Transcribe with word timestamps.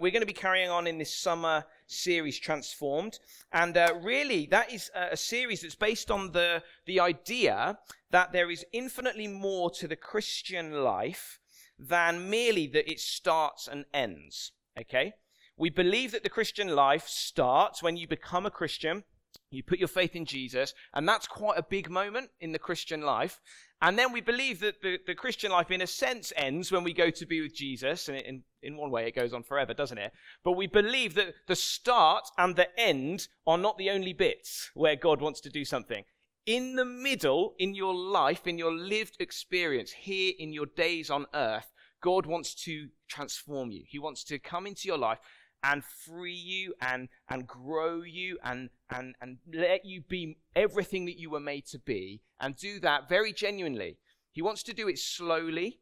we're 0.00 0.12
going 0.12 0.22
to 0.22 0.26
be 0.26 0.32
carrying 0.32 0.70
on 0.70 0.86
in 0.86 0.98
this 0.98 1.14
summer 1.14 1.64
series, 1.86 2.38
Transformed. 2.38 3.18
And 3.52 3.76
uh, 3.76 3.94
really, 4.02 4.46
that 4.46 4.72
is 4.72 4.90
a, 4.94 5.16
series 5.16 5.62
that's 5.62 5.74
based 5.74 6.10
on 6.10 6.32
the, 6.32 6.62
the 6.86 7.00
idea 7.00 7.78
that 8.10 8.32
there 8.32 8.50
is 8.50 8.64
infinitely 8.72 9.26
more 9.26 9.70
to 9.72 9.88
the 9.88 9.96
Christian 9.96 10.84
life 10.84 11.40
than 11.78 12.28
merely 12.28 12.66
that 12.68 12.90
it 12.90 13.00
starts 13.00 13.68
and 13.68 13.84
ends. 13.92 14.52
Okay? 14.78 15.14
We 15.56 15.70
believe 15.70 16.12
that 16.12 16.22
the 16.22 16.30
Christian 16.30 16.68
life 16.68 17.06
starts 17.08 17.82
when 17.82 17.96
you 17.96 18.06
become 18.06 18.46
a 18.46 18.50
Christian, 18.50 19.04
you 19.50 19.62
put 19.62 19.78
your 19.78 19.88
faith 19.88 20.14
in 20.14 20.24
Jesus, 20.24 20.74
and 20.94 21.08
that's 21.08 21.26
quite 21.26 21.58
a 21.58 21.62
big 21.62 21.90
moment 21.90 22.30
in 22.40 22.52
the 22.52 22.58
Christian 22.58 23.02
life. 23.02 23.40
And 23.80 23.98
then 23.98 24.12
we 24.12 24.20
believe 24.20 24.60
that 24.60 24.82
the, 24.82 24.98
the 25.06 25.14
Christian 25.14 25.52
life, 25.52 25.70
in 25.70 25.82
a 25.82 25.86
sense, 25.86 26.32
ends 26.36 26.72
when 26.72 26.84
we 26.84 26.92
go 26.92 27.10
to 27.10 27.26
be 27.26 27.40
with 27.40 27.54
Jesus. 27.54 28.08
And 28.08 28.18
in, 28.18 28.42
in 28.62 28.76
one 28.76 28.90
way, 28.90 29.06
it 29.06 29.14
goes 29.14 29.32
on 29.32 29.42
forever, 29.42 29.74
doesn't 29.74 29.98
it? 29.98 30.12
But 30.44 30.52
we 30.52 30.66
believe 30.66 31.14
that 31.14 31.34
the 31.46 31.56
start 31.56 32.24
and 32.36 32.56
the 32.56 32.68
end 32.78 33.28
are 33.46 33.58
not 33.58 33.78
the 33.78 33.90
only 33.90 34.12
bits 34.12 34.70
where 34.74 34.96
God 34.96 35.20
wants 35.20 35.40
to 35.42 35.50
do 35.50 35.64
something. 35.64 36.04
In 36.46 36.76
the 36.76 36.84
middle, 36.84 37.54
in 37.58 37.74
your 37.74 37.94
life, 37.94 38.46
in 38.46 38.58
your 38.58 38.72
lived 38.72 39.16
experience, 39.20 39.92
here 39.92 40.32
in 40.38 40.52
your 40.52 40.66
days 40.66 41.10
on 41.10 41.26
earth, 41.34 41.70
God 42.00 42.26
wants 42.26 42.54
to 42.64 42.88
transform 43.08 43.70
you. 43.70 43.84
He 43.86 43.98
wants 43.98 44.24
to 44.24 44.38
come 44.38 44.66
into 44.66 44.88
your 44.88 44.98
life 44.98 45.18
and 45.62 45.84
free 45.84 46.32
you 46.32 46.74
and, 46.80 47.08
and 47.28 47.46
grow 47.46 48.02
you 48.02 48.38
and, 48.44 48.70
and, 48.90 49.14
and 49.20 49.38
let 49.52 49.84
you 49.84 50.00
be 50.00 50.38
everything 50.54 51.06
that 51.06 51.18
you 51.18 51.30
were 51.30 51.40
made 51.40 51.66
to 51.66 51.78
be 51.78 52.22
and 52.40 52.56
do 52.56 52.78
that 52.80 53.08
very 53.08 53.32
genuinely. 53.32 53.98
He 54.32 54.42
wants 54.42 54.62
to 54.64 54.74
do 54.74 54.88
it 54.88 54.98
slowly. 54.98 55.80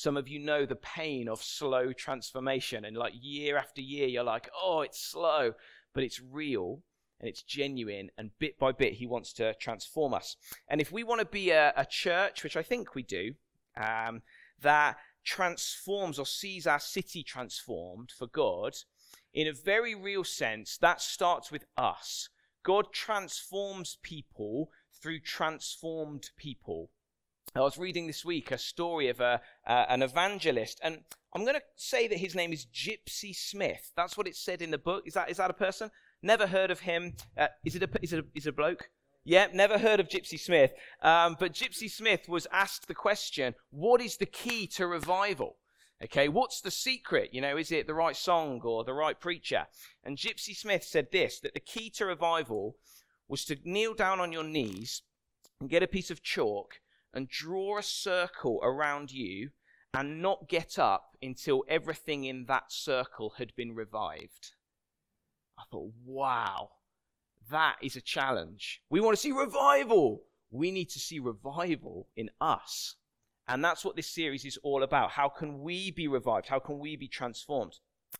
Some 0.00 0.16
of 0.16 0.28
you 0.28 0.38
know 0.38 0.64
the 0.64 0.76
pain 0.76 1.28
of 1.28 1.42
slow 1.42 1.92
transformation, 1.92 2.86
and 2.86 2.96
like 2.96 3.12
year 3.20 3.58
after 3.58 3.82
year, 3.82 4.08
you're 4.08 4.24
like, 4.24 4.48
oh, 4.58 4.80
it's 4.80 4.98
slow, 4.98 5.52
but 5.92 6.02
it's 6.02 6.22
real 6.22 6.82
and 7.20 7.28
it's 7.28 7.42
genuine, 7.42 8.10
and 8.16 8.30
bit 8.38 8.58
by 8.58 8.72
bit, 8.72 8.94
He 8.94 9.06
wants 9.06 9.34
to 9.34 9.52
transform 9.56 10.14
us. 10.14 10.36
And 10.68 10.80
if 10.80 10.90
we 10.90 11.04
want 11.04 11.20
to 11.20 11.26
be 11.26 11.50
a, 11.50 11.74
a 11.76 11.84
church, 11.84 12.42
which 12.42 12.56
I 12.56 12.62
think 12.62 12.94
we 12.94 13.02
do, 13.02 13.34
um, 13.76 14.22
that 14.62 14.96
transforms 15.22 16.18
or 16.18 16.24
sees 16.24 16.66
our 16.66 16.80
city 16.80 17.22
transformed 17.22 18.10
for 18.10 18.26
God, 18.26 18.72
in 19.34 19.46
a 19.46 19.52
very 19.52 19.94
real 19.94 20.24
sense, 20.24 20.78
that 20.78 21.02
starts 21.02 21.52
with 21.52 21.66
us. 21.76 22.30
God 22.62 22.86
transforms 22.90 23.98
people 24.02 24.70
through 24.98 25.20
transformed 25.20 26.30
people. 26.38 26.90
I 27.56 27.60
was 27.60 27.78
reading 27.78 28.06
this 28.06 28.24
week 28.24 28.52
a 28.52 28.58
story 28.58 29.08
of 29.08 29.18
a, 29.18 29.40
uh, 29.66 29.86
an 29.88 30.02
evangelist, 30.02 30.78
and 30.84 31.00
I'm 31.34 31.42
going 31.42 31.56
to 31.56 31.62
say 31.74 32.06
that 32.06 32.18
his 32.18 32.36
name 32.36 32.52
is 32.52 32.64
Gypsy 32.66 33.34
Smith. 33.34 33.90
That's 33.96 34.16
what 34.16 34.28
it 34.28 34.36
said 34.36 34.62
in 34.62 34.70
the 34.70 34.78
book. 34.78 35.02
Is 35.04 35.14
that, 35.14 35.30
is 35.30 35.38
that 35.38 35.50
a 35.50 35.54
person? 35.54 35.90
Never 36.22 36.46
heard 36.46 36.70
of 36.70 36.80
him. 36.80 37.14
Uh, 37.36 37.48
is, 37.64 37.74
it 37.74 37.82
a, 37.82 37.88
is, 38.00 38.12
it 38.12 38.20
a, 38.20 38.24
is 38.36 38.46
it 38.46 38.50
a 38.50 38.52
bloke? 38.52 38.90
Yeah, 39.24 39.48
never 39.52 39.78
heard 39.78 39.98
of 39.98 40.08
Gypsy 40.08 40.38
Smith. 40.38 40.72
Um, 41.02 41.36
but 41.40 41.52
Gypsy 41.52 41.90
Smith 41.90 42.28
was 42.28 42.46
asked 42.52 42.86
the 42.86 42.94
question 42.94 43.56
what 43.70 44.00
is 44.00 44.16
the 44.16 44.26
key 44.26 44.68
to 44.68 44.86
revival? 44.86 45.56
Okay, 46.04 46.28
what's 46.28 46.60
the 46.60 46.70
secret? 46.70 47.30
You 47.34 47.40
know, 47.40 47.56
is 47.56 47.72
it 47.72 47.88
the 47.88 47.94
right 47.94 48.16
song 48.16 48.60
or 48.62 48.84
the 48.84 48.94
right 48.94 49.18
preacher? 49.18 49.66
And 50.04 50.16
Gypsy 50.16 50.56
Smith 50.56 50.84
said 50.84 51.08
this 51.10 51.40
that 51.40 51.54
the 51.54 51.60
key 51.60 51.90
to 51.96 52.06
revival 52.06 52.76
was 53.26 53.44
to 53.46 53.58
kneel 53.64 53.94
down 53.94 54.20
on 54.20 54.30
your 54.30 54.44
knees 54.44 55.02
and 55.60 55.68
get 55.68 55.82
a 55.82 55.88
piece 55.88 56.12
of 56.12 56.22
chalk 56.22 56.80
and 57.12 57.28
draw 57.28 57.78
a 57.78 57.82
circle 57.82 58.60
around 58.62 59.12
you 59.12 59.50
and 59.92 60.22
not 60.22 60.48
get 60.48 60.78
up 60.78 61.16
until 61.22 61.64
everything 61.68 62.24
in 62.24 62.44
that 62.46 62.70
circle 62.70 63.34
had 63.38 63.54
been 63.56 63.74
revived. 63.74 64.52
I 65.58 65.62
thought, 65.70 65.92
wow, 66.04 66.70
that 67.50 67.76
is 67.82 67.96
a 67.96 68.00
challenge. 68.00 68.82
We 68.88 69.00
want 69.00 69.16
to 69.16 69.20
see 69.20 69.32
revival. 69.32 70.22
We 70.50 70.70
need 70.70 70.90
to 70.90 70.98
see 70.98 71.18
revival 71.18 72.08
in 72.16 72.30
us. 72.40 72.96
And 73.48 73.64
that's 73.64 73.84
what 73.84 73.96
this 73.96 74.06
series 74.06 74.44
is 74.44 74.58
all 74.62 74.82
about. 74.82 75.10
How 75.10 75.28
can 75.28 75.60
we 75.60 75.90
be 75.90 76.06
revived? 76.06 76.46
How 76.46 76.60
can 76.60 76.78
we 76.78 76.96
be 76.96 77.08
transformed? 77.08 77.74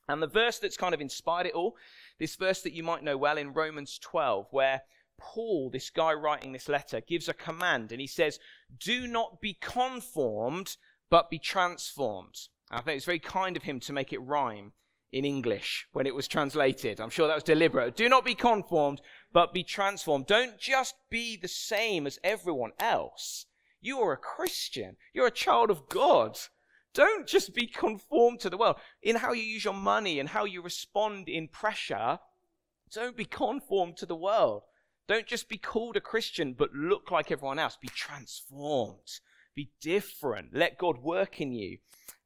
And 0.09 0.23
the 0.23 0.27
verse 0.27 0.59
that's 0.59 0.77
kind 0.77 0.95
of 0.95 1.01
inspired 1.01 1.47
it 1.47 1.55
all, 1.55 1.77
this 2.19 2.37
verse 2.37 2.63
that 2.63 2.73
you 2.73 2.83
might 2.83 3.05
know 3.05 3.17
well 3.17 3.39
in 3.39 3.53
Romans 3.53 3.99
12, 3.99 4.47
where 4.51 4.83
Paul, 5.21 5.71
this 5.71 5.91
guy 5.91 6.13
writing 6.13 6.53
this 6.53 6.69
letter, 6.69 7.01
gives 7.01 7.29
a 7.29 7.35
command 7.35 7.93
and 7.93 8.01
he 8.01 8.07
says, 8.07 8.41
Do 8.79 9.07
not 9.07 9.41
be 9.41 9.55
conformed, 9.55 10.77
but 11.11 11.31
be 11.31 11.39
transformed. 11.39 12.49
I 12.71 12.81
think 12.81 12.97
it's 12.97 13.07
very 13.07 13.19
kind 13.19 13.57
of 13.57 13.65
him 13.65 13.81
to 13.81 13.93
make 13.93 14.13
it 14.13 14.19
rhyme 14.19 14.73
in 15.13 15.25
English 15.25 15.87
when 15.93 16.07
it 16.07 16.15
was 16.15 16.29
translated. 16.29 17.01
I'm 17.01 17.11
sure 17.11 17.27
that 17.27 17.35
was 17.35 17.43
deliberate. 17.43 17.97
Do 17.97 18.09
not 18.09 18.25
be 18.25 18.35
conformed, 18.35 19.01
but 19.33 19.53
be 19.53 19.65
transformed. 19.65 20.27
Don't 20.27 20.59
just 20.59 20.95
be 21.11 21.37
the 21.37 21.49
same 21.49 22.07
as 22.07 22.19
everyone 22.23 22.73
else. 22.79 23.47
You 23.81 24.01
are 24.01 24.13
a 24.13 24.17
Christian. 24.17 24.97
You're 25.13 25.27
a 25.27 25.33
child 25.33 25.71
of 25.71 25.89
God. 25.89 26.39
Don't 26.93 27.27
just 27.27 27.55
be 27.55 27.67
conformed 27.67 28.41
to 28.41 28.51
the 28.51 28.57
world. 28.57 28.77
In 29.03 29.17
how 29.17 29.33
you 29.33 29.43
use 29.43 29.65
your 29.65 29.75
money 29.75 30.19
and 30.21 30.29
how 30.29 30.45
you 30.45 30.63
respond 30.63 31.29
in 31.29 31.49
pressure, 31.49 32.19
don't 32.93 33.17
be 33.17 33.25
conformed 33.25 33.97
to 33.99 34.07
the 34.07 34.17
world. 34.17 34.63
Don't 35.11 35.27
just 35.27 35.49
be 35.49 35.59
called 35.59 35.97
a 35.97 36.01
Christian, 36.01 36.53
but 36.53 36.73
look 36.73 37.11
like 37.11 37.33
everyone 37.33 37.59
else. 37.59 37.77
Be 37.77 37.89
transformed. 37.89 39.19
Be 39.57 39.73
different. 39.81 40.55
Let 40.55 40.79
God 40.79 40.99
work 40.99 41.41
in 41.41 41.51
you. 41.51 41.79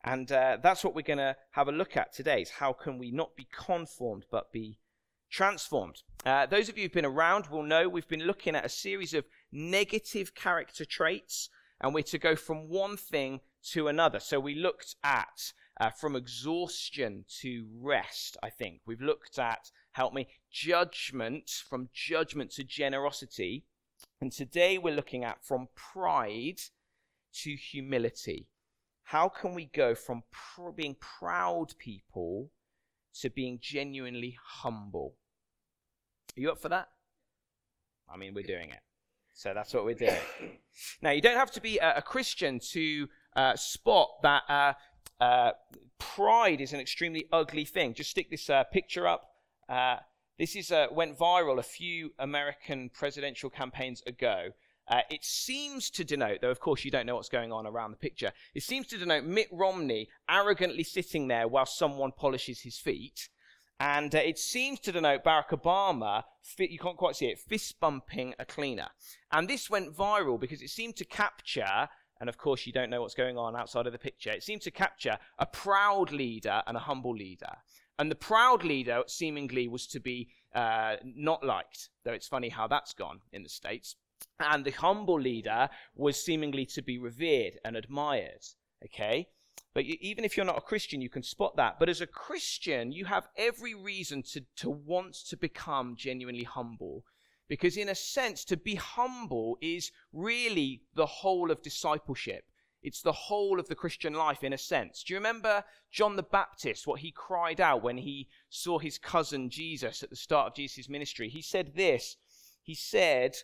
And 0.05 0.31
uh, 0.31 0.59
that's 0.63 0.85
what 0.85 0.95
we're 0.95 1.01
going 1.01 1.17
to 1.17 1.35
have 1.53 1.67
a 1.67 1.73
look 1.73 1.97
at 1.97 2.13
today 2.13 2.43
is 2.43 2.51
how 2.51 2.75
can 2.75 2.99
we 2.99 3.11
not 3.11 3.37
be 3.37 3.49
conformed, 3.51 4.27
but 4.31 4.53
be 4.53 4.77
transformed. 5.31 6.03
Uh, 6.27 6.45
those 6.45 6.69
of 6.69 6.77
you 6.77 6.83
who've 6.83 6.93
been 6.93 7.07
around 7.07 7.47
will 7.47 7.63
know 7.63 7.89
we've 7.89 8.07
been 8.07 8.27
looking 8.27 8.55
at 8.55 8.67
a 8.67 8.69
series 8.69 9.15
of 9.15 9.25
negative 9.51 10.35
character 10.35 10.85
traits, 10.85 11.49
and 11.81 11.95
we're 11.95 12.03
to 12.03 12.19
go 12.19 12.37
from 12.37 12.69
one 12.69 12.99
thing 12.99 13.41
to 13.71 13.89
another. 13.89 14.21
So 14.21 14.39
we 14.39 14.55
looked 14.57 14.95
at 15.03 15.55
uh, 15.81 15.89
from 15.89 16.15
exhaustion 16.15 17.25
to 17.41 17.67
rest, 17.81 18.37
I 18.43 18.51
think. 18.51 18.83
We've 18.87 19.01
looked 19.01 19.39
at, 19.39 19.71
help 19.95 20.13
me, 20.13 20.27
judgment, 20.51 21.49
from 21.69 21.89
judgment 21.93 22.51
to 22.51 22.65
generosity. 22.65 23.65
And 24.21 24.33
today 24.33 24.77
we're 24.77 24.95
looking 24.95 25.25
at 25.25 25.45
from 25.45 25.69
pride 25.75 26.61
to 27.43 27.55
humility. 27.55 28.49
How 29.05 29.29
can 29.29 29.55
we 29.55 29.67
go 29.67 29.95
from 29.95 30.25
pr- 30.33 30.71
being 30.71 30.97
proud 31.01 31.75
people 31.79 32.51
to 33.21 33.31
being 33.31 33.59
genuinely 33.63 34.37
humble? 34.45 35.15
Are 36.37 36.41
you 36.41 36.51
up 36.51 36.61
for 36.61 36.69
that? 36.71 36.89
I 38.13 38.17
mean, 38.17 38.35
we're 38.35 38.45
doing 38.45 38.71
it. 38.71 38.81
So 39.33 39.55
that's 39.55 39.73
what 39.73 39.85
we're 39.85 39.95
doing. 39.95 40.19
now, 41.03 41.11
you 41.11 41.21
don't 41.21 41.37
have 41.37 41.53
to 41.53 41.61
be 41.61 41.79
a, 41.79 41.99
a 41.99 42.03
Christian 42.03 42.59
to 42.73 43.09
uh, 43.37 43.55
spot 43.55 44.09
that 44.25 44.43
uh, 44.49 44.73
uh, 45.21 45.53
pride 45.99 46.61
is 46.61 46.73
an 46.73 46.81
extremely 46.81 47.27
ugly 47.33 47.65
thing. 47.65 47.95
Just 47.95 48.11
stick 48.11 48.29
this 48.31 48.51
uh, 48.51 48.65
picture 48.65 49.07
up. 49.07 49.34
Uh, 49.69 49.97
this 50.39 50.57
is 50.57 50.71
uh, 50.71 50.87
went 50.91 51.19
viral 51.19 51.59
a 51.59 51.63
few 51.63 52.13
American 52.19 52.91
presidential 52.91 53.51
campaigns 53.51 54.03
ago. 54.07 54.49
it 55.11 55.25
seems 55.25 55.91
to 55.91 56.05
denote, 56.05 56.41
though 56.41 56.51
of 56.51 56.61
course 56.61 56.85
you 56.85 56.91
don't 56.91 57.07
know 57.07 57.15
what's 57.15 57.29
going 57.29 57.53
on 57.53 57.67
around 57.67 57.91
the 57.91 57.97
picture, 57.97 58.33
it 58.55 58.63
seems 58.63 58.87
to 58.89 58.99
denote 58.99 59.25
Mitt 59.25 59.49
Romney 59.53 60.09
arrogantly 60.29 60.85
sitting 60.85 61.29
there 61.29 61.49
while 61.49 61.67
someone 61.67 62.13
polishes 62.13 62.61
his 62.61 62.79
feet. 62.79 63.29
And 63.81 64.15
uh, 64.15 64.19
it 64.19 64.39
seems 64.39 64.81
to 64.81 64.93
denote 64.93 65.25
Barack 65.25 65.49
Obama, 65.51 66.23
you 66.59 66.79
can't 66.79 66.97
quite 66.97 67.17
see 67.17 67.27
it, 67.27 67.39
fist 67.39 67.81
bumping 67.81 68.35
a 68.39 68.45
cleaner. 68.45 68.89
And 69.33 69.49
this 69.49 69.69
went 69.69 69.95
viral 69.95 70.39
because 70.39 70.63
it 70.63 70.71
seemed 70.71 70.97
to 70.97 71.05
capture, 71.05 71.89
and 72.21 72.29
of 72.29 72.39
course 72.39 72.67
you 72.67 72.73
don't 72.73 72.91
know 72.91 73.03
what's 73.03 73.15
going 73.15 73.37
on 73.37 73.57
outside 73.57 73.87
of 73.87 73.93
the 73.93 73.99
picture, 73.99 74.31
it 74.31 74.43
seemed 74.43 74.63
to 74.63 74.71
capture 74.71 75.19
a 75.39 75.47
proud 75.47 76.13
leader 76.13 76.63
and 76.67 76.77
a 76.77 76.81
humble 76.81 77.15
leader. 77.15 77.57
And 77.99 78.11
the 78.11 78.17
proud 78.17 78.65
leader 78.65 79.03
seemingly 79.07 79.69
was 79.69 79.87
to 79.89 80.01
be 80.01 80.29
uh, 80.55 80.97
not 81.05 81.45
liked, 81.45 81.91
though 82.05 82.13
it's 82.13 82.29
funny 82.29 82.49
how 82.49 82.67
that's 82.67 82.93
gone 82.93 83.21
in 83.33 83.43
the 83.43 83.49
States. 83.49 83.97
And 84.41 84.65
the 84.65 84.73
humble 84.73 85.21
leader 85.21 85.69
was 85.95 86.25
seemingly 86.25 86.67
to 86.67 86.83
be 86.83 86.99
revered 86.99 87.59
and 87.65 87.77
admired. 87.77 88.45
Okay? 88.85 89.29
But 89.75 89.85
even 89.85 90.25
if 90.25 90.37
you're 90.37 90.47
not 90.47 90.59
a 90.59 90.63
Christian, 90.63 91.01
you 91.01 91.09
can 91.09 91.23
spot 91.23 91.57
that. 91.57 91.79
But 91.79 91.89
as 91.89 92.01
a 92.01 92.07
Christian, 92.07 92.93
you 92.93 93.05
have 93.07 93.29
every 93.37 93.75
reason 93.75 94.23
to, 94.33 94.45
to 94.57 94.71
want 94.71 95.15
to 95.29 95.37
become 95.37 95.97
genuinely 95.97 96.45
humble. 96.45 97.05
Because, 97.49 97.77
in 97.77 97.89
a 97.89 97.95
sense, 97.95 98.45
to 98.47 98.57
be 98.57 98.77
humble 98.77 99.59
is 99.61 99.93
really 100.13 100.83
the 100.95 101.07
whole 101.07 101.51
of 101.51 101.63
discipleship. 101.63 102.45
It's 102.85 103.03
the 103.03 103.13
whole 103.13 103.59
of 103.59 103.67
the 103.67 103.75
Christian 103.75 104.15
life, 104.15 104.45
in 104.45 104.53
a 104.53 104.59
sense. 104.59 105.03
Do 105.03 105.15
you 105.15 105.19
remember 105.19 105.65
John 105.91 106.15
the 106.15 106.23
Baptist, 106.23 106.87
what 106.87 107.01
he 107.01 107.11
cried 107.11 107.61
out 107.61 107.83
when 107.83 107.99
he 107.99 108.29
saw 108.51 108.79
his 108.79 108.99
cousin 108.99 109.51
Jesus 109.51 110.03
at 110.05 110.11
the 110.11 110.17
start 110.17 110.49
of 110.49 110.55
Jesus' 110.55 110.89
ministry? 110.89 111.29
He 111.29 111.43
said 111.43 111.75
this 111.75 112.17
He 112.63 112.75
said, 112.75 113.37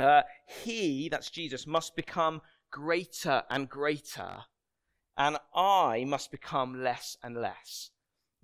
uh, 0.00 0.22
He, 0.46 1.10
that's 1.10 1.28
Jesus, 1.28 1.66
must 1.66 1.96
become 1.96 2.40
greater 2.70 3.42
and 3.50 3.68
greater 3.68 4.44
and 5.18 5.36
I 5.52 6.04
must 6.06 6.30
become 6.30 6.82
less 6.82 7.16
and 7.22 7.36
less. 7.36 7.90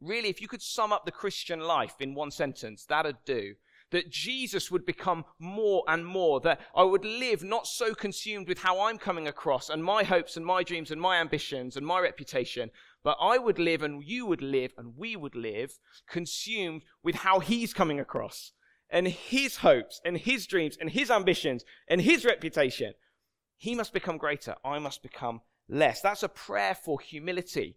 really, 0.00 0.28
if 0.28 0.42
you 0.42 0.48
could 0.48 0.60
sum 0.60 0.92
up 0.92 1.06
the 1.06 1.12
Christian 1.12 1.60
life 1.60 1.94
in 2.00 2.14
one 2.14 2.30
sentence, 2.32 2.84
that'd 2.84 3.24
do. 3.24 3.54
That 3.94 4.10
Jesus 4.10 4.72
would 4.72 4.84
become 4.84 5.24
more 5.38 5.84
and 5.86 6.04
more, 6.04 6.40
that 6.40 6.60
I 6.74 6.82
would 6.82 7.04
live 7.04 7.44
not 7.44 7.68
so 7.68 7.94
consumed 7.94 8.48
with 8.48 8.58
how 8.58 8.80
I'm 8.80 8.98
coming 8.98 9.28
across 9.28 9.70
and 9.70 9.84
my 9.84 10.02
hopes 10.02 10.36
and 10.36 10.44
my 10.44 10.64
dreams 10.64 10.90
and 10.90 11.00
my 11.00 11.18
ambitions 11.18 11.76
and 11.76 11.86
my 11.86 12.00
reputation, 12.00 12.72
but 13.04 13.16
I 13.20 13.38
would 13.38 13.60
live 13.60 13.84
and 13.84 14.02
you 14.02 14.26
would 14.26 14.42
live 14.42 14.72
and 14.76 14.96
we 14.96 15.14
would 15.14 15.36
live 15.36 15.78
consumed 16.08 16.82
with 17.04 17.14
how 17.14 17.38
he's 17.38 17.72
coming 17.72 18.00
across 18.00 18.50
and 18.90 19.06
his 19.06 19.58
hopes 19.58 20.00
and 20.04 20.18
his 20.18 20.48
dreams 20.48 20.76
and 20.80 20.90
his 20.90 21.08
ambitions 21.08 21.64
and 21.86 22.00
his 22.00 22.24
reputation. 22.24 22.94
He 23.56 23.76
must 23.76 23.92
become 23.92 24.18
greater. 24.18 24.56
I 24.64 24.80
must 24.80 25.04
become 25.04 25.42
less. 25.68 26.00
That's 26.00 26.24
a 26.24 26.28
prayer 26.28 26.74
for 26.74 26.98
humility. 26.98 27.76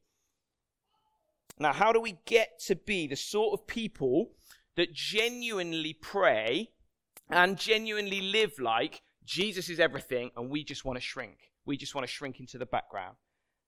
Now, 1.59 1.73
how 1.73 1.93
do 1.93 2.01
we 2.01 2.17
get 2.25 2.59
to 2.65 2.75
be 2.75 3.05
the 3.05 3.15
sort 3.15 3.53
of 3.53 3.67
people 3.67 4.31
that 4.77 4.93
genuinely 4.93 5.93
pray 5.93 6.69
and 7.29 7.57
genuinely 7.57 8.21
live 8.21 8.57
like 8.59 9.01
Jesus 9.25 9.69
is 9.69 9.79
everything 9.79 10.31
and 10.37 10.49
we 10.49 10.63
just 10.63 10.85
want 10.85 10.95
to 10.97 11.01
shrink? 11.01 11.37
We 11.65 11.75
just 11.75 11.93
want 11.93 12.07
to 12.07 12.13
shrink 12.13 12.39
into 12.39 12.57
the 12.57 12.65
background. 12.65 13.17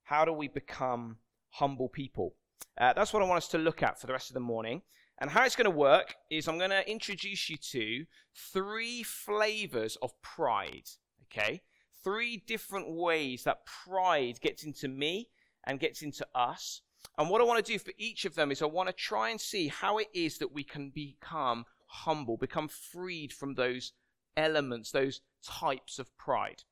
How 0.04 0.24
do 0.24 0.32
we 0.32 0.48
become 0.48 1.18
humble 1.50 1.90
people? 1.90 2.36
Uh, 2.80 2.94
that's 2.94 3.12
what 3.12 3.22
I 3.22 3.26
want 3.26 3.38
us 3.38 3.50
to 3.50 3.58
look 3.58 3.84
at 3.84 4.00
for 4.00 4.08
the 4.08 4.14
rest 4.14 4.30
of 4.30 4.36
the 4.36 4.40
morning. 4.40 4.82
And 5.20 5.30
how 5.30 5.44
it's 5.44 5.56
going 5.56 5.66
to 5.66 5.78
work 5.78 6.16
is 6.30 6.48
I'm 6.48 6.58
going 6.58 6.70
to 6.70 6.90
introduce 6.90 7.50
you 7.50 7.58
to 7.58 8.06
three 8.54 9.04
flavors 9.04 9.98
of 10.02 10.12
pride. 10.22 10.90
Okay? 11.26 11.62
Three 12.04 12.42
different 12.48 12.90
ways 12.90 13.44
that 13.44 13.66
pride 13.66 14.40
gets 14.42 14.64
into 14.64 14.88
me 14.88 15.30
and 15.66 15.80
gets 15.80 16.02
into 16.02 16.26
us. 16.34 16.82
And 17.20 17.30
what 17.30 17.42
I 17.42 17.44
want 17.44 17.64
to 17.64 17.72
do 17.72 17.78
for 17.78 17.92
each 17.98 18.24
of 18.24 18.36
them 18.36 18.50
is 18.50 18.62
I 18.62 18.66
want 18.66 18.88
to 18.88 18.94
try 18.94 19.30
and 19.30 19.42
see 19.42 19.68
how 19.68 19.98
it 19.98 20.08
is 20.14 20.38
that 20.38 20.54
we 20.54 20.64
can 20.64 20.90
become 20.90 21.66
humble, 21.86 22.38
become 22.38 22.70
freed 22.70 23.34
from 23.34 23.56
those 23.56 23.92
elements, 24.38 24.92
those 24.92 25.20
types 25.46 26.00
of 26.00 26.18
pride. 26.18 26.64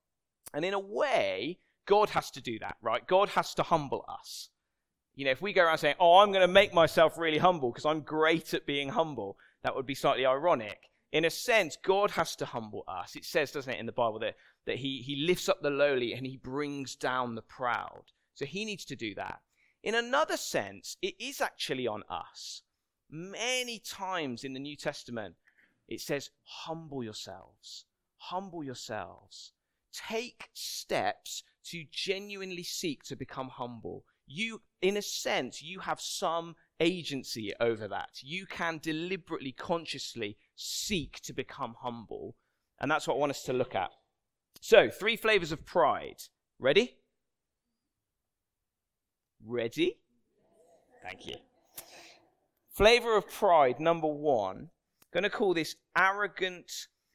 And 0.53 0.63
in 0.63 0.73
a 0.73 0.79
way, 0.79 1.59
God 1.85 2.11
has 2.11 2.31
to 2.31 2.41
do 2.41 2.59
that, 2.59 2.77
right? 2.81 3.05
God 3.05 3.27
has 3.29 3.53
to 3.55 3.63
humble 3.63 4.05
us. 4.07 4.47
You 5.15 5.25
know, 5.25 5.31
if 5.31 5.41
we 5.41 5.51
go 5.51 5.65
around 5.65 5.79
saying, 5.79 5.95
oh, 5.99 6.19
I'm 6.19 6.31
going 6.31 6.47
to 6.47 6.53
make 6.53 6.73
myself 6.73 7.17
really 7.17 7.39
humble 7.39 7.71
because 7.71 7.85
I'm 7.85 8.01
great 8.01 8.53
at 8.53 8.65
being 8.65 8.89
humble, 8.89 9.37
that 9.63 9.75
would 9.75 9.85
be 9.85 9.95
slightly 9.95 10.25
ironic. 10.25 10.79
In 11.11 11.25
a 11.25 11.29
sense, 11.29 11.77
God 11.83 12.11
has 12.11 12.37
to 12.37 12.45
humble 12.45 12.85
us. 12.87 13.17
It 13.17 13.25
says, 13.25 13.51
doesn't 13.51 13.73
it, 13.73 13.79
in 13.81 13.85
the 13.85 13.91
Bible, 13.91 14.19
that, 14.19 14.35
that 14.65 14.77
he, 14.77 15.01
he 15.01 15.25
lifts 15.27 15.49
up 15.49 15.61
the 15.61 15.69
lowly 15.69 16.13
and 16.13 16.25
he 16.25 16.37
brings 16.37 16.95
down 16.95 17.35
the 17.35 17.41
proud. 17.41 18.03
So 18.35 18.45
he 18.45 18.63
needs 18.63 18.85
to 18.85 18.95
do 18.95 19.13
that. 19.15 19.39
In 19.87 19.95
another 19.95 20.35
sense, 20.35 20.97
it 21.01 21.15
is 21.17 21.39
actually 21.39 21.87
on 21.87 22.03
us. 22.09 22.61
Many 23.09 23.79
times 23.79 24.43
in 24.43 24.51
the 24.51 24.59
New 24.59 24.75
Testament, 24.75 25.35
it 25.87 26.01
says, 26.01 26.29
humble 26.43 27.05
yourselves. 27.05 27.85
Humble 28.17 28.65
yourselves. 28.65 29.53
Take 29.93 30.49
steps 30.53 31.41
to 31.67 31.85
genuinely 31.89 32.63
seek 32.63 33.03
to 33.03 33.15
become 33.15 33.47
humble. 33.47 34.03
You, 34.25 34.61
in 34.81 34.97
a 34.97 35.01
sense, 35.01 35.61
you 35.61 35.79
have 35.79 36.01
some 36.01 36.57
agency 36.81 37.53
over 37.61 37.87
that. 37.87 38.09
You 38.21 38.45
can 38.45 38.79
deliberately, 38.83 39.53
consciously 39.53 40.37
seek 40.57 41.21
to 41.21 41.31
become 41.31 41.75
humble. 41.79 42.35
And 42.77 42.91
that's 42.91 43.07
what 43.07 43.13
I 43.13 43.19
want 43.19 43.29
us 43.29 43.43
to 43.43 43.53
look 43.53 43.73
at. 43.73 43.91
So, 44.59 44.89
three 44.89 45.15
flavors 45.15 45.53
of 45.53 45.65
pride. 45.65 46.23
Ready? 46.59 46.97
Ready? 49.45 49.97
Thank 51.03 51.27
you. 51.27 51.35
Flavor 52.71 53.15
of 53.15 53.29
pride, 53.29 53.79
number 53.79 54.07
one. 54.07 54.57
I'm 55.01 55.07
going 55.11 55.23
to 55.23 55.29
call 55.29 55.53
this 55.53 55.75
arrogant 55.97 56.71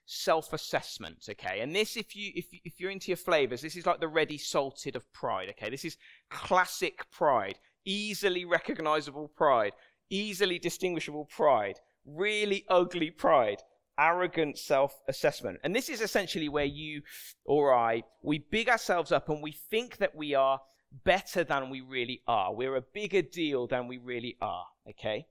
self-assessment 0.06 1.26
okay? 1.30 1.60
And 1.60 1.74
this 1.74 1.96
if 1.96 2.14
you 2.14 2.32
if, 2.34 2.46
if 2.64 2.78
you're 2.78 2.90
into 2.90 3.08
your 3.08 3.16
flavors 3.16 3.62
this 3.62 3.76
is 3.76 3.86
like 3.86 4.00
the 4.00 4.08
ready 4.08 4.36
salted 4.36 4.96
of 4.96 5.10
pride 5.12 5.48
okay? 5.50 5.70
This 5.70 5.84
is 5.84 5.96
classic 6.30 7.10
pride. 7.10 7.58
Easily 7.84 8.44
recognizable 8.44 9.28
pride. 9.28 9.72
Easily 10.10 10.58
distinguishable 10.58 11.24
pride. 11.24 11.78
Really 12.04 12.64
ugly 12.68 13.10
pride. 13.10 13.58
Arrogant 13.98 14.58
self-assessment. 14.58 15.60
And 15.62 15.74
this 15.74 15.88
is 15.88 16.00
essentially 16.00 16.48
where 16.48 16.64
you 16.64 17.02
or 17.44 17.74
i 17.74 18.02
we 18.22 18.38
big 18.38 18.68
ourselves 18.68 19.12
up 19.12 19.28
and 19.28 19.42
we 19.42 19.52
think 19.52 19.98
that 19.98 20.14
we 20.14 20.34
are 20.34 20.60
better 21.04 21.44
than 21.44 21.70
we 21.70 21.80
really 21.80 22.22
are. 22.26 22.54
We're 22.54 22.76
a 22.76 22.82
bigger 22.82 23.22
deal 23.22 23.66
than 23.66 23.88
we 23.88 23.98
really 23.98 24.36
are, 24.40 24.66
okay? 24.90 25.26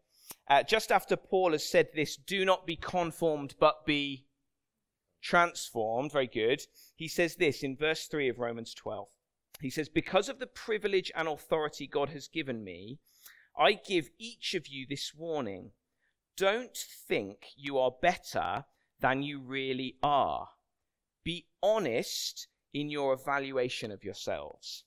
Uh, 0.47 0.63
just 0.63 0.91
after 0.91 1.15
Paul 1.15 1.51
has 1.51 1.63
said 1.63 1.89
this, 1.93 2.15
do 2.15 2.45
not 2.45 2.65
be 2.65 2.75
conformed, 2.75 3.55
but 3.59 3.85
be 3.85 4.25
transformed. 5.21 6.11
Very 6.11 6.27
good. 6.27 6.63
He 6.95 7.07
says 7.07 7.35
this 7.35 7.63
in 7.63 7.77
verse 7.77 8.07
3 8.07 8.29
of 8.29 8.39
Romans 8.39 8.73
12. 8.73 9.07
He 9.61 9.69
says, 9.69 9.89
Because 9.89 10.29
of 10.29 10.39
the 10.39 10.47
privilege 10.47 11.11
and 11.15 11.27
authority 11.27 11.87
God 11.87 12.09
has 12.09 12.27
given 12.27 12.63
me, 12.63 12.99
I 13.57 13.73
give 13.73 14.09
each 14.17 14.53
of 14.53 14.67
you 14.67 14.85
this 14.89 15.13
warning. 15.13 15.71
Don't 16.37 16.75
think 16.75 17.47
you 17.55 17.77
are 17.77 17.91
better 18.01 18.65
than 18.99 19.21
you 19.21 19.39
really 19.39 19.97
are. 20.01 20.49
Be 21.23 21.45
honest 21.61 22.47
in 22.73 22.89
your 22.89 23.13
evaluation 23.13 23.91
of 23.91 24.03
yourselves. 24.03 24.85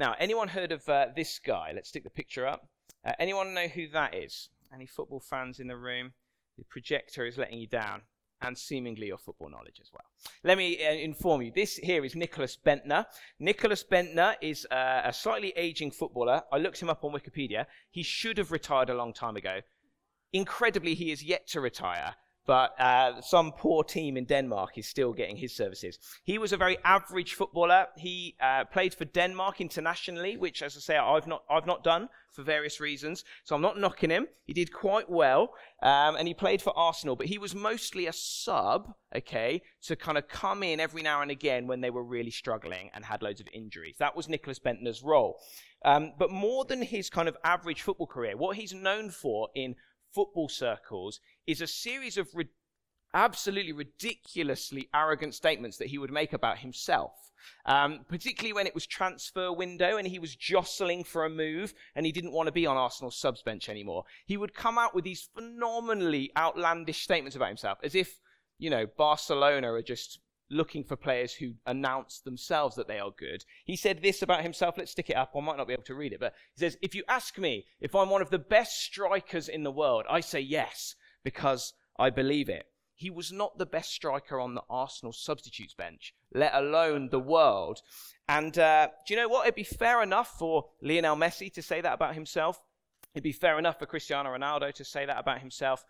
Now, 0.00 0.16
anyone 0.18 0.48
heard 0.48 0.72
of 0.72 0.88
uh, 0.88 1.08
this 1.14 1.38
guy? 1.38 1.72
Let's 1.74 1.90
stick 1.90 2.04
the 2.04 2.08
picture 2.10 2.46
up. 2.46 2.66
Uh, 3.04 3.12
anyone 3.18 3.52
know 3.52 3.68
who 3.68 3.86
that 3.88 4.14
is? 4.14 4.48
Any 4.72 4.86
football 4.86 5.20
fans 5.20 5.60
in 5.60 5.66
the 5.66 5.76
room? 5.76 6.14
The 6.56 6.64
projector 6.64 7.26
is 7.26 7.36
letting 7.36 7.58
you 7.58 7.66
down, 7.66 8.00
and 8.40 8.56
seemingly 8.56 9.08
your 9.08 9.18
football 9.18 9.50
knowledge 9.50 9.78
as 9.78 9.90
well. 9.92 10.06
Let 10.42 10.56
me 10.56 10.82
uh, 10.82 10.92
inform 10.92 11.42
you. 11.42 11.52
This 11.54 11.76
here 11.76 12.02
is 12.02 12.14
Nicklas 12.14 12.56
Bendtner. 12.56 13.04
Nicklas 13.42 13.84
Bendtner 13.86 14.36
is 14.40 14.66
uh, 14.70 15.02
a 15.04 15.12
slightly 15.12 15.52
aging 15.54 15.90
footballer. 15.90 16.44
I 16.50 16.56
looked 16.56 16.80
him 16.80 16.88
up 16.88 17.04
on 17.04 17.12
Wikipedia. 17.12 17.66
He 17.90 18.02
should 18.02 18.38
have 18.38 18.52
retired 18.52 18.88
a 18.88 18.94
long 18.94 19.12
time 19.12 19.36
ago. 19.36 19.60
Incredibly, 20.32 20.94
he 20.94 21.10
is 21.10 21.22
yet 21.22 21.46
to 21.48 21.60
retire 21.60 22.14
but 22.46 22.78
uh, 22.80 23.20
some 23.20 23.52
poor 23.52 23.84
team 23.84 24.16
in 24.16 24.24
Denmark 24.24 24.76
is 24.76 24.88
still 24.88 25.12
getting 25.12 25.36
his 25.36 25.54
services. 25.54 25.98
He 26.24 26.38
was 26.38 26.52
a 26.52 26.56
very 26.56 26.78
average 26.84 27.34
footballer. 27.34 27.86
He 27.96 28.36
uh, 28.40 28.64
played 28.64 28.94
for 28.94 29.04
Denmark 29.04 29.60
internationally, 29.60 30.36
which, 30.36 30.62
as 30.62 30.76
I 30.76 30.80
say, 30.80 30.96
I've 30.96 31.26
not, 31.26 31.44
I've 31.50 31.66
not 31.66 31.84
done 31.84 32.08
for 32.32 32.42
various 32.42 32.80
reasons. 32.80 33.24
So 33.44 33.54
I'm 33.54 33.62
not 33.62 33.78
knocking 33.78 34.10
him. 34.10 34.26
He 34.46 34.52
did 34.52 34.72
quite 34.72 35.10
well, 35.10 35.54
um, 35.82 36.16
and 36.16 36.26
he 36.26 36.34
played 36.34 36.62
for 36.62 36.76
Arsenal, 36.76 37.16
but 37.16 37.26
he 37.26 37.38
was 37.38 37.54
mostly 37.54 38.06
a 38.06 38.12
sub, 38.12 38.94
okay, 39.14 39.62
to 39.82 39.96
kind 39.96 40.16
of 40.16 40.28
come 40.28 40.62
in 40.62 40.80
every 40.80 41.02
now 41.02 41.22
and 41.22 41.30
again 41.30 41.66
when 41.66 41.80
they 41.80 41.90
were 41.90 42.04
really 42.04 42.30
struggling 42.30 42.90
and 42.94 43.04
had 43.04 43.22
loads 43.22 43.40
of 43.40 43.48
injuries. 43.52 43.96
That 43.98 44.16
was 44.16 44.28
Nicklas 44.28 44.60
Bendtner's 44.60 45.02
role. 45.02 45.38
Um, 45.84 46.12
but 46.18 46.30
more 46.30 46.64
than 46.64 46.82
his 46.82 47.08
kind 47.08 47.28
of 47.28 47.36
average 47.42 47.82
football 47.82 48.06
career, 48.06 48.36
what 48.36 48.56
he's 48.56 48.74
known 48.74 49.10
for 49.10 49.48
in 49.54 49.76
football 50.14 50.48
circles 50.48 51.20
is 51.46 51.60
a 51.60 51.66
series 51.66 52.16
of 52.16 52.28
ri- 52.34 52.48
absolutely 53.14 53.72
ridiculously 53.72 54.88
arrogant 54.94 55.34
statements 55.34 55.76
that 55.78 55.88
he 55.88 55.98
would 55.98 56.12
make 56.12 56.32
about 56.32 56.58
himself. 56.58 57.12
Um, 57.64 58.00
particularly 58.06 58.52
when 58.52 58.66
it 58.66 58.74
was 58.74 58.86
transfer 58.86 59.50
window 59.50 59.96
and 59.96 60.06
he 60.06 60.18
was 60.18 60.36
jostling 60.36 61.04
for 61.04 61.24
a 61.24 61.30
move 61.30 61.72
and 61.94 62.04
he 62.04 62.12
didn't 62.12 62.32
want 62.32 62.48
to 62.48 62.52
be 62.52 62.66
on 62.66 62.76
Arsenal's 62.76 63.16
subs 63.16 63.42
bench 63.42 63.70
anymore. 63.70 64.04
He 64.26 64.36
would 64.36 64.52
come 64.52 64.76
out 64.76 64.94
with 64.94 65.04
these 65.04 65.28
phenomenally 65.34 66.30
outlandish 66.36 67.02
statements 67.02 67.36
about 67.36 67.48
himself 67.48 67.78
as 67.82 67.94
if, 67.94 68.20
you 68.58 68.68
know, 68.68 68.86
Barcelona 68.86 69.72
are 69.72 69.82
just 69.82 70.20
looking 70.50 70.84
for 70.84 70.96
players 70.96 71.32
who 71.32 71.54
announce 71.66 72.20
themselves 72.20 72.76
that 72.76 72.88
they 72.88 72.98
are 72.98 73.12
good. 73.16 73.44
He 73.64 73.76
said 73.76 74.02
this 74.02 74.22
about 74.22 74.42
himself. 74.42 74.76
Let's 74.76 74.90
stick 74.90 75.10
it 75.10 75.16
up. 75.16 75.32
I 75.34 75.40
might 75.40 75.56
not 75.56 75.66
be 75.66 75.72
able 75.72 75.84
to 75.84 75.94
read 75.94 76.12
it, 76.12 76.20
but 76.20 76.34
he 76.54 76.60
says, 76.60 76.76
If 76.82 76.94
you 76.94 77.04
ask 77.08 77.38
me 77.38 77.66
if 77.80 77.94
I'm 77.94 78.10
one 78.10 78.22
of 78.22 78.30
the 78.30 78.38
best 78.38 78.82
strikers 78.82 79.48
in 79.48 79.62
the 79.62 79.70
world, 79.70 80.04
I 80.10 80.20
say 80.20 80.40
yes, 80.40 80.96
because 81.22 81.72
I 81.98 82.10
believe 82.10 82.48
it. 82.48 82.66
He 82.94 83.08
was 83.08 83.32
not 83.32 83.56
the 83.56 83.64
best 83.64 83.92
striker 83.92 84.38
on 84.38 84.54
the 84.54 84.62
Arsenal 84.68 85.14
substitutes 85.14 85.72
bench, 85.72 86.14
let 86.34 86.54
alone 86.54 87.08
the 87.08 87.18
world. 87.18 87.80
And 88.28 88.58
uh, 88.58 88.88
do 89.06 89.14
you 89.14 89.20
know 89.20 89.28
what? 89.28 89.46
It'd 89.46 89.54
be 89.54 89.64
fair 89.64 90.02
enough 90.02 90.36
for 90.38 90.66
Lionel 90.82 91.16
Messi 91.16 91.50
to 91.54 91.62
say 91.62 91.80
that 91.80 91.94
about 91.94 92.14
himself. 92.14 92.60
It'd 93.14 93.24
be 93.24 93.32
fair 93.32 93.58
enough 93.58 93.78
for 93.78 93.86
Cristiano 93.86 94.30
Ronaldo 94.36 94.74
to 94.74 94.84
say 94.84 95.06
that 95.06 95.18
about 95.18 95.40
himself. 95.40 95.84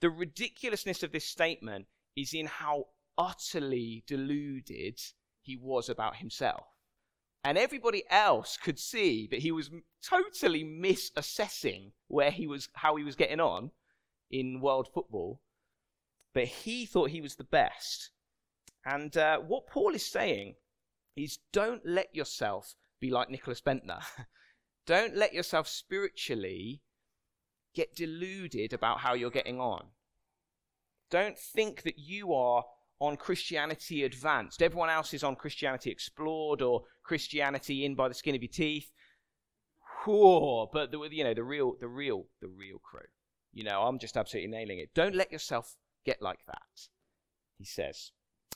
The 0.00 0.08
ridiculousness 0.08 1.02
of 1.02 1.12
this 1.12 1.26
statement 1.26 1.86
is 2.16 2.32
in 2.32 2.46
how 2.46 2.86
utterly 3.18 4.04
deluded 4.06 5.00
he 5.42 5.56
was 5.56 5.88
about 5.88 6.16
himself. 6.16 6.66
And 7.44 7.56
everybody 7.56 8.02
else 8.10 8.56
could 8.56 8.78
see 8.78 9.28
that 9.30 9.40
he 9.40 9.52
was 9.52 9.70
totally 10.02 10.64
misassessing 10.64 11.92
where 12.08 12.32
he 12.32 12.46
was, 12.46 12.68
how 12.74 12.96
he 12.96 13.04
was 13.04 13.14
getting 13.14 13.38
on 13.38 13.70
in 14.30 14.60
world 14.60 14.88
football. 14.92 15.40
But 16.34 16.44
he 16.44 16.86
thought 16.86 17.10
he 17.10 17.20
was 17.20 17.36
the 17.36 17.44
best. 17.44 18.10
And 18.84 19.16
uh, 19.16 19.38
what 19.38 19.68
Paul 19.68 19.94
is 19.94 20.04
saying 20.04 20.56
is 21.14 21.38
don't 21.52 21.86
let 21.86 22.14
yourself 22.14 22.74
be 23.00 23.10
like 23.10 23.28
Nicklas 23.28 23.62
Bendtner. 23.62 24.02
Don't 24.86 25.16
let 25.16 25.34
yourself 25.34 25.66
spiritually 25.66 26.80
get 27.74 27.96
deluded 27.96 28.72
about 28.72 29.00
how 29.00 29.14
you're 29.14 29.30
getting 29.30 29.60
on. 29.60 29.86
Don't 31.10 31.36
think 31.36 31.82
that 31.82 31.98
you 31.98 32.32
are 32.32 32.64
on 32.98 33.16
Christianity 33.16 34.04
Advanced. 34.04 34.62
Everyone 34.62 34.90
else 34.90 35.12
is 35.14 35.22
on 35.22 35.36
Christianity 35.36 35.90
Explored 35.90 36.62
or 36.62 36.84
Christianity 37.02 37.84
in 37.84 37.94
by 37.94 38.08
the 38.08 38.14
skin 38.14 38.34
of 38.34 38.42
your 38.42 38.50
teeth. 38.52 38.90
But 40.06 40.92
the, 40.92 41.00
you 41.10 41.24
know 41.24 41.34
the 41.34 41.42
real, 41.42 41.76
the 41.80 41.88
real, 41.88 42.26
the 42.40 42.48
real 42.48 42.78
crew. 42.78 43.08
You 43.52 43.64
know, 43.64 43.82
I'm 43.82 43.98
just 43.98 44.16
absolutely 44.16 44.50
nailing 44.50 44.78
it. 44.78 44.94
Don't 44.94 45.14
let 45.14 45.32
yourself 45.32 45.76
get 46.04 46.22
like 46.22 46.46
that. 46.46 46.88
He 47.58 47.64
says. 47.64 48.12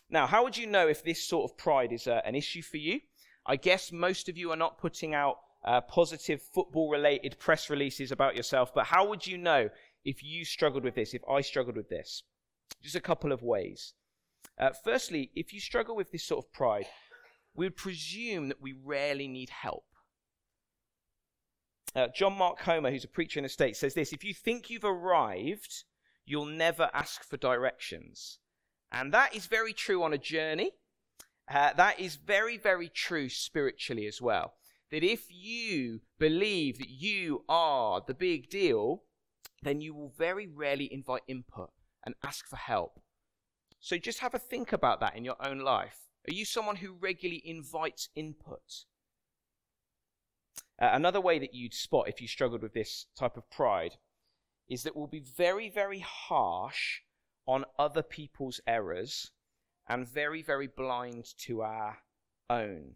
Now, 0.08 0.26
how 0.26 0.44
would 0.44 0.56
you 0.56 0.66
know 0.66 0.86
if 0.88 1.02
this 1.02 1.26
sort 1.26 1.50
of 1.50 1.56
pride 1.56 1.92
is 1.92 2.06
uh, 2.06 2.20
an 2.24 2.34
issue 2.34 2.62
for 2.62 2.76
you? 2.76 3.00
I 3.46 3.56
guess 3.56 3.90
most 3.90 4.28
of 4.28 4.36
you 4.36 4.50
are 4.52 4.56
not 4.56 4.78
putting 4.78 5.14
out 5.14 5.38
uh, 5.64 5.80
positive 5.80 6.40
football-related 6.40 7.38
press 7.38 7.68
releases 7.70 8.12
about 8.12 8.36
yourself, 8.36 8.72
but 8.74 8.86
how 8.86 9.08
would 9.08 9.26
you 9.26 9.38
know 9.38 9.70
if 10.04 10.22
you 10.22 10.44
struggled 10.44 10.84
with 10.84 10.94
this? 10.94 11.14
If 11.14 11.22
I 11.28 11.40
struggled 11.40 11.76
with 11.76 11.88
this? 11.88 12.22
Just 12.82 12.94
a 12.96 13.00
couple 13.00 13.32
of 13.32 13.42
ways. 13.42 13.94
Uh, 14.60 14.70
firstly, 14.84 15.30
if 15.34 15.54
you 15.54 15.60
struggle 15.60 15.96
with 15.96 16.12
this 16.12 16.22
sort 16.22 16.44
of 16.44 16.52
pride, 16.52 16.86
we 17.54 17.64
would 17.64 17.76
presume 17.76 18.48
that 18.48 18.60
we 18.60 18.74
rarely 18.84 19.26
need 19.26 19.48
help. 19.48 19.84
Uh, 21.96 22.08
John 22.14 22.36
Mark 22.36 22.58
Comer, 22.58 22.90
who's 22.90 23.04
a 23.04 23.08
preacher 23.08 23.40
in 23.40 23.44
the 23.44 23.48
States, 23.48 23.80
says 23.80 23.94
this 23.94 24.12
If 24.12 24.22
you 24.22 24.34
think 24.34 24.68
you've 24.68 24.84
arrived, 24.84 25.84
you'll 26.26 26.44
never 26.44 26.90
ask 26.92 27.24
for 27.24 27.38
directions. 27.38 28.38
And 28.92 29.14
that 29.14 29.34
is 29.34 29.46
very 29.46 29.72
true 29.72 30.02
on 30.02 30.12
a 30.12 30.18
journey. 30.18 30.72
Uh, 31.50 31.72
that 31.72 31.98
is 31.98 32.16
very, 32.16 32.58
very 32.58 32.88
true 32.88 33.28
spiritually 33.28 34.06
as 34.06 34.20
well. 34.20 34.54
That 34.90 35.02
if 35.02 35.26
you 35.30 36.00
believe 36.18 36.78
that 36.78 36.90
you 36.90 37.44
are 37.48 38.02
the 38.06 38.14
big 38.14 38.50
deal, 38.50 39.04
then 39.62 39.80
you 39.80 39.94
will 39.94 40.12
very 40.16 40.46
rarely 40.46 40.92
invite 40.92 41.22
input 41.26 41.70
and 42.04 42.14
ask 42.22 42.46
for 42.46 42.56
help. 42.56 43.00
So 43.80 43.96
just 43.96 44.18
have 44.18 44.34
a 44.34 44.38
think 44.38 44.72
about 44.72 45.00
that 45.00 45.16
in 45.16 45.24
your 45.24 45.36
own 45.44 45.60
life. 45.60 46.10
Are 46.28 46.34
you 46.34 46.44
someone 46.44 46.76
who 46.76 46.92
regularly 46.92 47.42
invites 47.44 48.10
input? 48.14 48.84
Uh, 50.80 50.90
another 50.92 51.20
way 51.20 51.38
that 51.38 51.54
you'd 51.54 51.74
spot 51.74 52.08
if 52.08 52.20
you 52.20 52.28
struggled 52.28 52.62
with 52.62 52.74
this 52.74 53.06
type 53.18 53.36
of 53.36 53.50
pride 53.50 53.96
is 54.68 54.82
that 54.82 54.94
we'll 54.94 55.06
be 55.06 55.24
very, 55.36 55.68
very 55.68 56.00
harsh 56.00 57.00
on 57.46 57.64
other 57.78 58.02
people's 58.02 58.60
errors 58.66 59.32
and 59.88 60.06
very, 60.06 60.42
very 60.42 60.68
blind 60.68 61.26
to 61.38 61.62
our 61.62 61.98
own. 62.48 62.94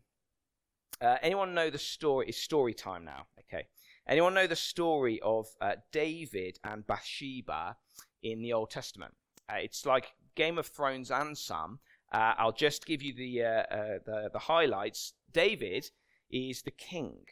Uh, 1.00 1.16
anyone 1.22 1.54
know 1.54 1.70
the 1.70 1.78
story? 1.78 2.26
It's 2.28 2.38
story 2.38 2.74
time 2.74 3.04
now. 3.04 3.26
Okay. 3.40 3.66
Anyone 4.06 4.34
know 4.34 4.46
the 4.46 4.54
story 4.54 5.18
of 5.22 5.46
uh, 5.60 5.76
David 5.92 6.58
and 6.62 6.86
Bathsheba 6.86 7.76
in 8.22 8.42
the 8.42 8.52
Old 8.52 8.70
Testament? 8.70 9.14
Uh, 9.50 9.56
it's 9.56 9.84
like 9.84 10.12
Game 10.34 10.58
of 10.58 10.66
Thrones 10.66 11.10
and 11.10 11.36
some. 11.36 11.80
Uh, 12.12 12.34
I'll 12.38 12.52
just 12.52 12.86
give 12.86 13.02
you 13.02 13.14
the, 13.14 13.42
uh, 13.42 13.74
uh, 13.74 13.98
the, 14.04 14.30
the 14.32 14.38
highlights. 14.38 15.14
David 15.32 15.90
is 16.30 16.62
the 16.62 16.70
king. 16.70 17.24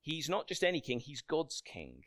He's 0.00 0.28
not 0.28 0.48
just 0.48 0.64
any 0.64 0.80
king; 0.80 1.00
he's 1.00 1.22
God's 1.22 1.60
king. 1.60 2.02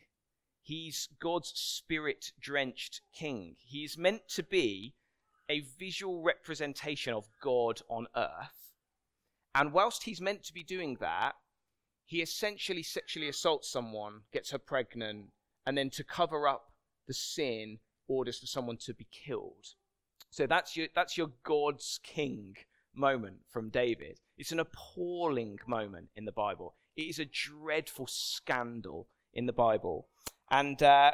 He's 0.61 1.09
God's 1.19 1.51
spirit 1.55 2.31
drenched 2.39 3.01
king. 3.13 3.55
He's 3.59 3.97
meant 3.97 4.27
to 4.29 4.43
be 4.43 4.95
a 5.47 5.61
visual 5.61 6.23
representation 6.23 7.13
of 7.13 7.29
God 7.41 7.81
on 7.89 8.07
earth. 8.15 8.73
And 9.53 9.71
whilst 9.71 10.03
he's 10.03 10.19
meant 10.19 10.43
to 10.45 10.53
be 10.53 10.63
doing 10.63 10.97
that, 10.99 11.35
he 12.03 12.21
essentially 12.21 12.83
sexually 12.83 13.29
assaults 13.29 13.69
someone, 13.69 14.21
gets 14.33 14.51
her 14.51 14.57
pregnant, 14.57 15.27
and 15.65 15.77
then 15.77 15.89
to 15.91 16.03
cover 16.03 16.47
up 16.47 16.71
the 17.07 17.13
sin, 17.13 17.79
orders 18.07 18.39
for 18.39 18.47
someone 18.47 18.77
to 18.77 18.93
be 18.93 19.07
killed. 19.11 19.75
So 20.35 20.45
that's 20.45 20.75
your, 20.75 20.87
that's 20.93 21.17
your 21.17 21.29
God's 21.45 22.01
king 22.03 22.57
moment 22.93 23.37
from 23.47 23.69
David. 23.69 24.19
It's 24.37 24.51
an 24.51 24.59
appalling 24.59 25.59
moment 25.65 26.09
in 26.13 26.25
the 26.25 26.33
Bible. 26.33 26.75
It 26.97 27.03
is 27.03 27.19
a 27.19 27.25
dreadful 27.25 28.05
scandal 28.05 29.07
in 29.33 29.45
the 29.45 29.53
Bible. 29.53 30.07
And 30.51 30.83
uh, 30.83 31.11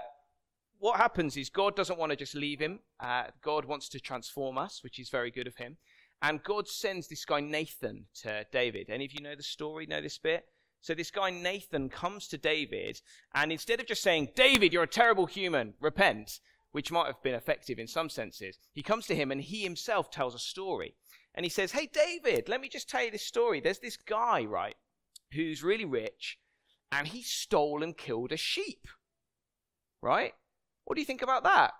what 0.79 0.97
happens 0.97 1.37
is 1.37 1.51
God 1.51 1.75
doesn't 1.75 1.99
want 1.99 2.09
to 2.09 2.15
just 2.15 2.33
leave 2.33 2.59
him. 2.59 2.79
Uh, 2.99 3.25
God 3.43 3.65
wants 3.65 3.89
to 3.89 3.99
transform 3.99 4.57
us, 4.57 4.83
which 4.83 4.97
is 4.97 5.09
very 5.09 5.29
good 5.29 5.45
of 5.45 5.57
him. 5.57 5.77
And 6.23 6.41
God 6.41 6.67
sends 6.67 7.07
this 7.07 7.23
guy 7.23 7.41
Nathan 7.41 8.05
to 8.23 8.47
David. 8.51 8.89
Any 8.89 9.05
of 9.05 9.13
you 9.13 9.21
know 9.21 9.35
the 9.35 9.43
story, 9.43 9.85
know 9.85 10.01
this 10.01 10.17
bit? 10.17 10.45
So 10.81 10.95
this 10.95 11.11
guy 11.11 11.29
Nathan 11.29 11.89
comes 11.89 12.27
to 12.29 12.39
David, 12.39 13.01
and 13.35 13.51
instead 13.51 13.79
of 13.79 13.85
just 13.85 14.01
saying, 14.01 14.29
David, 14.35 14.73
you're 14.73 14.81
a 14.81 14.87
terrible 14.87 15.27
human, 15.27 15.75
repent, 15.79 16.39
which 16.71 16.91
might 16.91 17.07
have 17.07 17.21
been 17.21 17.35
effective 17.35 17.79
in 17.79 17.87
some 17.87 18.09
senses, 18.09 18.57
he 18.73 18.81
comes 18.81 19.07
to 19.07 19.15
him 19.15 19.31
and 19.31 19.41
he 19.41 19.63
himself 19.63 20.09
tells 20.09 20.35
a 20.35 20.39
story. 20.39 20.95
And 21.33 21.45
he 21.45 21.49
says, 21.49 21.71
Hey, 21.71 21.89
David, 21.91 22.49
let 22.49 22.61
me 22.61 22.69
just 22.69 22.89
tell 22.89 23.03
you 23.03 23.11
this 23.11 23.25
story. 23.25 23.59
There's 23.59 23.79
this 23.79 23.97
guy, 23.97 24.43
right, 24.43 24.75
who's 25.33 25.63
really 25.63 25.85
rich, 25.85 26.37
and 26.91 27.07
he 27.07 27.21
stole 27.21 27.83
and 27.83 27.97
killed 27.97 28.31
a 28.31 28.37
sheep. 28.37 28.87
Right? 30.01 30.33
What 30.85 30.95
do 30.95 31.01
you 31.01 31.05
think 31.05 31.21
about 31.21 31.43
that? 31.43 31.71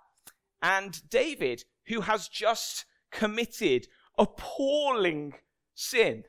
And 0.62 1.02
David, 1.10 1.66
who 1.88 2.02
has 2.02 2.28
just 2.28 2.86
committed 3.12 3.88
appalling 4.18 5.34
sin, 5.74 6.24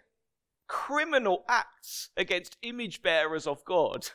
criminal 0.67 1.45
acts 1.49 2.09
against 2.17 2.57
image 2.63 3.03
bearers 3.03 3.47
of 3.47 3.65
God. 3.65 4.09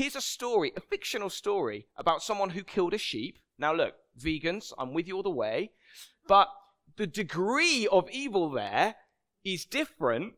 Here's 0.00 0.16
a 0.16 0.22
story, 0.22 0.72
a 0.78 0.80
fictional 0.80 1.28
story 1.28 1.86
about 1.94 2.22
someone 2.22 2.48
who 2.48 2.62
killed 2.62 2.94
a 2.94 2.98
sheep. 2.98 3.38
Now, 3.58 3.74
look, 3.74 3.96
vegans, 4.18 4.72
I'm 4.78 4.94
with 4.94 5.06
you 5.06 5.16
all 5.16 5.22
the 5.22 5.28
way, 5.28 5.72
but 6.26 6.48
the 6.96 7.06
degree 7.06 7.86
of 7.86 8.08
evil 8.10 8.48
there 8.48 8.94
is 9.44 9.66
different. 9.66 10.36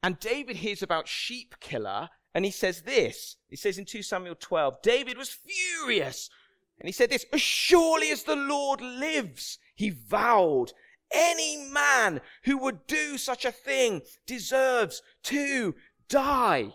And 0.00 0.20
David 0.20 0.58
hears 0.58 0.80
about 0.80 1.08
sheep 1.08 1.56
killer, 1.58 2.10
and 2.36 2.44
he 2.44 2.52
says 2.52 2.82
this. 2.82 3.34
He 3.48 3.56
says 3.56 3.78
in 3.78 3.84
2 3.84 4.00
Samuel 4.04 4.36
12, 4.38 4.80
David 4.80 5.18
was 5.18 5.30
furious. 5.30 6.30
And 6.78 6.86
he 6.86 6.92
said 6.92 7.10
this, 7.10 7.26
as 7.32 7.40
surely 7.40 8.12
as 8.12 8.22
the 8.22 8.36
Lord 8.36 8.80
lives, 8.80 9.58
he 9.74 9.90
vowed, 9.90 10.72
any 11.12 11.56
man 11.56 12.20
who 12.44 12.58
would 12.58 12.86
do 12.86 13.18
such 13.18 13.44
a 13.44 13.50
thing 13.50 14.02
deserves 14.24 15.02
to 15.24 15.74
die. 16.08 16.74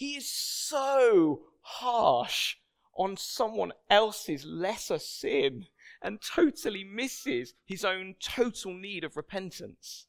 He 0.00 0.16
is 0.16 0.32
so 0.32 1.42
harsh 1.60 2.56
on 2.96 3.18
someone 3.18 3.74
else's 3.90 4.46
lesser 4.46 4.98
sin 4.98 5.66
and 6.00 6.22
totally 6.22 6.84
misses 6.84 7.52
his 7.66 7.84
own 7.84 8.14
total 8.18 8.72
need 8.72 9.04
of 9.04 9.18
repentance. 9.18 10.06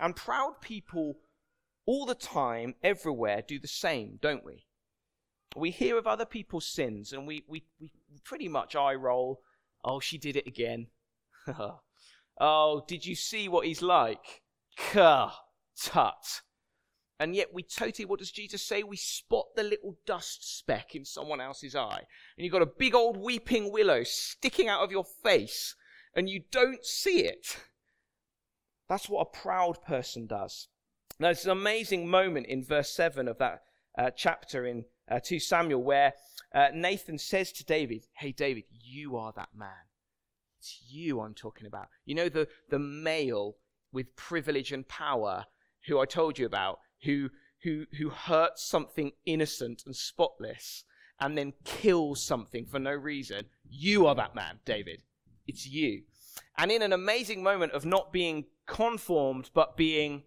And 0.00 0.16
proud 0.16 0.54
people 0.60 1.20
all 1.86 2.04
the 2.04 2.16
time, 2.16 2.74
everywhere, 2.82 3.44
do 3.46 3.60
the 3.60 3.68
same, 3.68 4.18
don't 4.20 4.44
we? 4.44 4.66
We 5.54 5.70
hear 5.70 5.96
of 5.96 6.08
other 6.08 6.26
people's 6.26 6.66
sins 6.66 7.12
and 7.12 7.28
we, 7.28 7.44
we, 7.46 7.62
we 7.80 7.92
pretty 8.24 8.48
much 8.48 8.74
eye 8.74 8.96
roll. 8.96 9.40
Oh, 9.84 10.00
she 10.00 10.18
did 10.18 10.34
it 10.34 10.48
again. 10.48 10.88
oh, 12.40 12.84
did 12.88 13.06
you 13.06 13.14
see 13.14 13.48
what 13.48 13.68
he's 13.68 13.82
like? 13.82 14.42
Ka, 14.76 15.32
tut. 15.80 16.42
And 17.22 17.36
yet 17.36 17.54
we 17.54 17.62
totally, 17.62 18.04
what 18.04 18.18
does 18.18 18.32
Jesus 18.32 18.66
say? 18.66 18.82
We 18.82 18.96
spot 18.96 19.54
the 19.54 19.62
little 19.62 19.96
dust 20.06 20.58
speck 20.58 20.96
in 20.96 21.04
someone 21.04 21.40
else's 21.40 21.76
eye. 21.76 22.02
And 22.36 22.44
you've 22.44 22.52
got 22.52 22.62
a 22.62 22.66
big 22.66 22.96
old 22.96 23.16
weeping 23.16 23.70
willow 23.70 24.02
sticking 24.02 24.68
out 24.68 24.82
of 24.82 24.90
your 24.90 25.04
face 25.04 25.76
and 26.16 26.28
you 26.28 26.42
don't 26.50 26.84
see 26.84 27.20
it. 27.20 27.58
That's 28.88 29.08
what 29.08 29.20
a 29.20 29.38
proud 29.38 29.84
person 29.86 30.26
does. 30.26 30.66
Now, 31.20 31.28
it's 31.28 31.44
an 31.44 31.52
amazing 31.52 32.08
moment 32.08 32.46
in 32.46 32.64
verse 32.64 32.92
7 32.92 33.28
of 33.28 33.38
that 33.38 33.60
uh, 33.96 34.10
chapter 34.10 34.66
in 34.66 34.86
uh, 35.08 35.20
2 35.24 35.38
Samuel 35.38 35.84
where 35.84 36.14
uh, 36.52 36.70
Nathan 36.74 37.18
says 37.18 37.52
to 37.52 37.64
David, 37.64 38.02
Hey, 38.14 38.32
David, 38.32 38.64
you 38.68 39.16
are 39.16 39.32
that 39.36 39.50
man. 39.54 39.86
It's 40.58 40.76
you 40.88 41.20
I'm 41.20 41.34
talking 41.34 41.68
about. 41.68 41.86
You 42.04 42.16
know, 42.16 42.28
the, 42.28 42.48
the 42.68 42.80
male 42.80 43.58
with 43.92 44.16
privilege 44.16 44.72
and 44.72 44.88
power 44.88 45.44
who 45.86 46.00
I 46.00 46.04
told 46.04 46.36
you 46.36 46.46
about, 46.46 46.80
who, 47.04 47.30
who, 47.62 47.86
who 47.98 48.10
hurts 48.10 48.64
something 48.64 49.12
innocent 49.26 49.82
and 49.86 49.94
spotless 49.96 50.84
and 51.20 51.38
then 51.38 51.52
kills 51.64 52.22
something 52.22 52.66
for 52.66 52.78
no 52.78 52.92
reason. 52.92 53.46
You 53.68 54.06
are 54.06 54.14
that 54.14 54.34
man, 54.34 54.58
David. 54.64 55.02
It's 55.46 55.66
you. 55.66 56.02
And 56.56 56.70
in 56.70 56.82
an 56.82 56.92
amazing 56.92 57.42
moment 57.42 57.72
of 57.72 57.84
not 57.84 58.12
being 58.12 58.46
conformed 58.66 59.50
but 59.54 59.76
being 59.76 60.22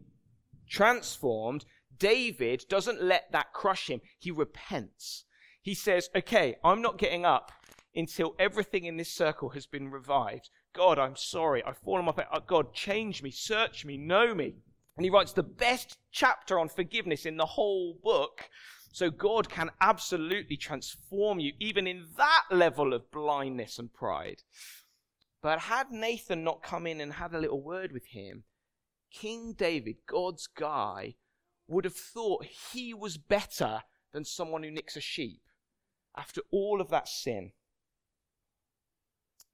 transformed, 0.70 1.66
David 1.98 2.66
doesn't 2.70 3.02
let 3.02 3.32
that 3.32 3.54
crush 3.54 3.90
him. 3.90 4.02
He 4.20 4.32
repents. 4.32 5.26
He 5.62 5.74
says, 5.74 6.10
Okay, 6.16 6.56
I'm 6.64 6.82
not 6.82 6.98
getting 6.98 7.26
up 7.26 7.52
until 7.96 8.36
everything 8.38 8.86
in 8.86 8.98
this 8.98 9.12
circle 9.12 9.50
has 9.50 9.66
been 9.66 9.90
revived. 9.90 10.50
God, 10.74 11.00
I'm 11.00 11.16
sorry. 11.16 11.64
I've 11.64 11.78
fallen 11.78 12.08
off. 12.08 12.20
Uh, 12.20 12.40
God, 12.46 12.74
change 12.74 13.24
me, 13.24 13.32
search 13.32 13.86
me, 13.86 13.98
know 13.98 14.36
me. 14.36 14.56
And 14.98 15.06
he 15.06 15.10
writes 15.10 15.34
the 15.34 15.44
best 15.44 15.98
chapter 16.12 16.58
on 16.58 16.70
forgiveness 16.70 17.26
in 17.26 17.38
the 17.38 17.46
whole 17.46 17.98
book. 18.02 18.50
So 18.92 19.10
God 19.10 19.50
can 19.50 19.72
absolutely 19.82 20.56
transform 20.56 21.40
you, 21.40 21.52
even 21.60 21.86
in 21.86 22.06
that 22.18 22.44
level 22.50 22.94
of 22.94 23.12
blindness 23.12 23.78
and 23.78 23.94
pride. 23.94 24.44
But 25.42 25.60
had 25.60 25.92
Nathan 25.92 26.44
not 26.44 26.64
come 26.64 26.88
in 26.88 27.02
and 27.02 27.14
had 27.14 27.34
a 27.34 27.40
little 27.40 27.62
word 27.62 27.92
with 27.92 28.08
him, 28.08 28.46
King 29.12 29.54
David, 29.54 29.98
God's 30.08 30.48
guy, 30.48 31.16
would 31.68 31.84
have 31.84 31.96
thought 31.96 32.46
he 32.46 32.94
was 32.94 33.18
better 33.18 33.82
than 34.14 34.24
someone 34.24 34.64
who 34.64 34.72
nicks 34.72 34.96
a 34.96 35.02
sheep 35.02 35.42
after 36.16 36.42
all 36.52 36.80
of 36.80 36.90
that 36.90 37.08
sin. 37.08 37.52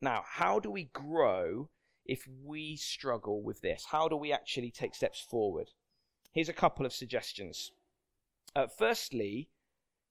Now, 0.02 0.24
how 0.26 0.60
do 0.60 0.70
we 0.70 0.86
grow 0.86 1.70
if 2.06 2.28
we 2.44 2.76
struggle 2.76 3.44
with 3.44 3.62
this? 3.62 3.86
How 3.92 4.08
do 4.08 4.16
we 4.16 4.32
actually 4.32 4.72
take 4.72 4.96
steps 4.96 5.22
forward? 5.22 5.70
Here's 6.32 6.50
a 6.50 6.54
couple 6.54 6.86
of 6.86 6.94
suggestions. 6.94 7.72
Uh, 8.56 8.68
firstly, 8.68 9.50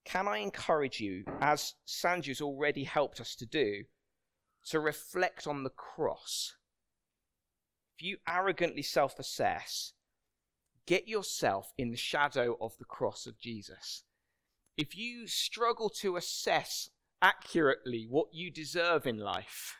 can 0.04 0.28
I 0.28 0.38
encourage 0.38 1.00
you, 1.00 1.24
as 1.40 1.74
Sanju's 1.86 2.40
already 2.40 2.84
helped 2.84 3.20
us 3.20 3.34
to 3.36 3.46
do, 3.46 3.84
to 4.66 4.80
reflect 4.80 5.46
on 5.46 5.62
the 5.62 5.70
cross? 5.70 6.56
If 7.96 8.02
you 8.04 8.18
arrogantly 8.26 8.82
self 8.82 9.18
assess, 9.18 9.92
get 10.86 11.06
yourself 11.06 11.72
in 11.76 11.90
the 11.90 11.96
shadow 11.96 12.56
of 12.60 12.76
the 12.78 12.84
cross 12.84 13.26
of 13.26 13.38
Jesus. 13.38 14.04
If 14.76 14.96
you 14.96 15.26
struggle 15.26 15.90
to 16.00 16.16
assess 16.16 16.90
accurately 17.20 18.06
what 18.08 18.28
you 18.32 18.50
deserve 18.50 19.06
in 19.06 19.18
life, 19.18 19.76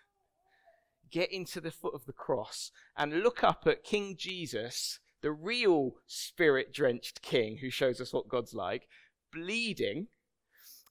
get 1.10 1.32
into 1.32 1.60
the 1.60 1.70
foot 1.70 1.94
of 1.94 2.06
the 2.06 2.12
cross 2.12 2.70
and 2.96 3.22
look 3.22 3.42
up 3.42 3.64
at 3.66 3.84
King 3.84 4.16
Jesus, 4.16 4.98
the 5.22 5.32
real 5.32 5.96
spirit 6.06 6.72
drenched 6.72 7.22
king 7.22 7.58
who 7.58 7.70
shows 7.70 8.00
us 8.00 8.12
what 8.12 8.28
God's 8.28 8.54
like, 8.54 8.88
bleeding, 9.32 10.08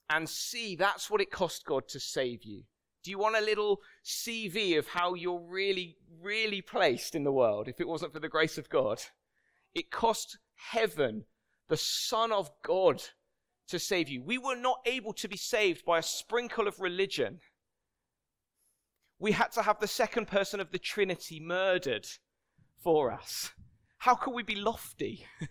and 0.10 0.30
see 0.30 0.76
that's 0.76 1.10
what 1.10 1.22
it 1.22 1.32
cost 1.32 1.66
God 1.66 1.88
to 1.90 2.00
save 2.00 2.44
you. 2.44 2.64
Do 3.04 3.12
you 3.12 3.18
want 3.18 3.38
a 3.38 3.42
little 3.42 3.80
CV 4.04 4.78
of 4.78 4.88
how 4.88 5.14
you're 5.14 5.40
really, 5.40 5.98
really 6.22 6.62
placed 6.62 7.16
in 7.16 7.24
the 7.24 7.32
world 7.32 7.68
if 7.68 7.80
it 7.80 7.88
wasn't 7.88 8.14
for 8.14 8.20
the 8.20 8.28
grace 8.28 8.58
of 8.58 8.70
God? 8.70 9.02
It 9.74 9.92
cost 9.92 10.38
heaven, 10.56 11.26
the 11.70 11.78
Son 11.78 12.32
of 12.32 12.52
God, 12.64 13.02
to 13.70 13.80
save 13.80 14.10
you. 14.10 14.22
We 14.22 14.38
were 14.38 14.56
not 14.56 14.80
able 14.86 15.14
to 15.14 15.28
be 15.28 15.38
saved 15.38 15.86
by 15.86 16.00
a 16.00 16.04
sprinkle 16.04 16.68
of 16.68 16.80
religion 16.80 17.40
we 19.20 19.34
had 19.34 19.52
to 19.52 19.62
have 19.62 19.80
the 19.80 19.88
second 19.88 20.28
person 20.28 20.60
of 20.60 20.72
the 20.72 20.80
Trinity 20.80 21.40
murdered 21.40 22.08
for 22.82 23.12
us. 23.12 23.52
How 23.98 24.16
could 24.16 24.34
we 24.34 24.44
be 24.44 24.56
lofty? 24.56 25.26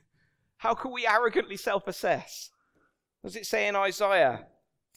How 0.56 0.74
could 0.74 0.90
we 0.90 1.06
arrogantly 1.06 1.56
self 1.56 1.86
assess? 1.86 2.50
Does 3.22 3.36
it 3.36 3.46
say 3.46 3.68
in 3.68 3.76
Isaiah? 3.76 4.46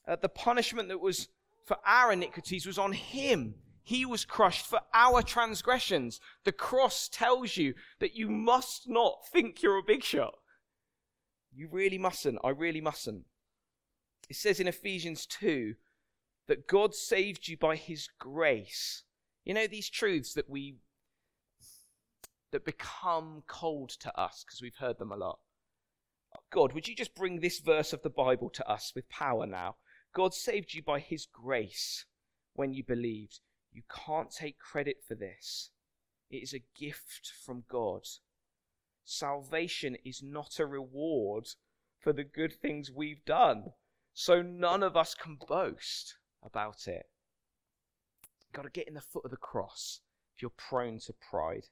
Uh, 0.08 0.16
the 0.16 0.30
punishment 0.30 0.88
that 0.88 1.02
was 1.02 1.28
for 1.66 1.78
our 1.86 2.12
iniquities 2.12 2.66
was 2.66 2.78
on 2.78 2.94
him. 2.94 3.56
He 3.84 4.06
was 4.06 4.26
crushed 4.26 4.68
for 4.68 4.80
our 4.94 5.22
transgressions. 5.22 6.20
The 6.46 6.52
cross 6.52 7.10
tells 7.10 7.58
you 7.58 7.74
that 8.00 8.16
you 8.16 8.30
must 8.30 8.88
not 8.88 9.28
think 9.32 9.62
you're 9.62 9.78
a 9.78 9.84
big 9.84 10.04
shot. 10.04 10.36
You 11.54 11.68
really 11.70 11.98
mustn't. 11.98 12.40
I 12.44 12.50
really 12.50 12.82
mustn't. 12.82 13.26
It 14.30 14.38
says 14.38 14.60
in 14.60 14.68
Ephesians 14.68 15.26
2 15.26 15.76
that 16.48 16.68
God 16.68 16.94
saved 16.94 17.48
you 17.48 17.58
by 17.58 17.76
his 17.76 18.08
grace. 18.20 19.04
You 19.44 19.54
know, 19.54 19.68
these 19.68 19.90
truths 19.90 20.34
that 20.34 20.50
we 20.50 20.78
that 22.52 22.66
become 22.66 23.44
cold 23.48 23.90
to 23.90 24.20
us 24.20 24.44
because 24.46 24.62
we've 24.62 24.76
heard 24.76 25.00
them 25.00 25.12
a 25.12 25.18
lot. 25.18 25.40
God, 26.52 26.74
would 26.74 26.88
you 26.88 26.96
just 26.96 27.16
bring 27.16 27.40
this 27.40 27.60
verse 27.60 27.94
of 27.94 28.02
the 28.02 28.10
Bible 28.10 28.50
to 28.50 28.70
us 28.70 28.92
with 28.94 29.10
power 29.10 29.46
now? 29.46 29.78
God 30.14 30.34
saved 30.34 30.74
you 30.74 30.82
by 30.82 31.00
his 31.00 31.26
grace 31.26 32.06
when 32.54 32.74
you 32.74 32.84
believed. 32.84 33.40
You 33.72 33.84
can't 33.90 34.32
take 34.32 34.60
credit 34.60 34.98
for 35.08 35.16
this. 35.16 35.72
It 36.30 36.44
is 36.44 36.54
a 36.54 36.64
gift 36.78 37.32
from 37.46 37.64
God. 37.70 38.04
Salvation 39.06 39.96
is 40.04 40.22
not 40.22 40.60
a 40.60 40.66
reward 40.66 41.48
for 42.00 42.12
the 42.12 42.24
good 42.24 42.54
things 42.54 42.92
we've 42.92 43.24
done. 43.26 43.72
So 44.14 44.42
none 44.42 44.84
of 44.84 44.98
us 44.98 45.16
can 45.16 45.38
boast 45.48 46.18
about 46.44 46.88
it. 46.88 47.08
You've 48.42 48.54
got 48.54 48.64
to 48.64 48.70
get 48.70 48.88
in 48.88 48.94
the 48.94 49.02
foot 49.02 49.26
of 49.26 49.32
the 49.32 49.38
cross 49.38 50.02
if 50.36 50.42
you're 50.42 50.52
prone 50.52 51.00
to 51.00 51.14
pride. 51.14 51.68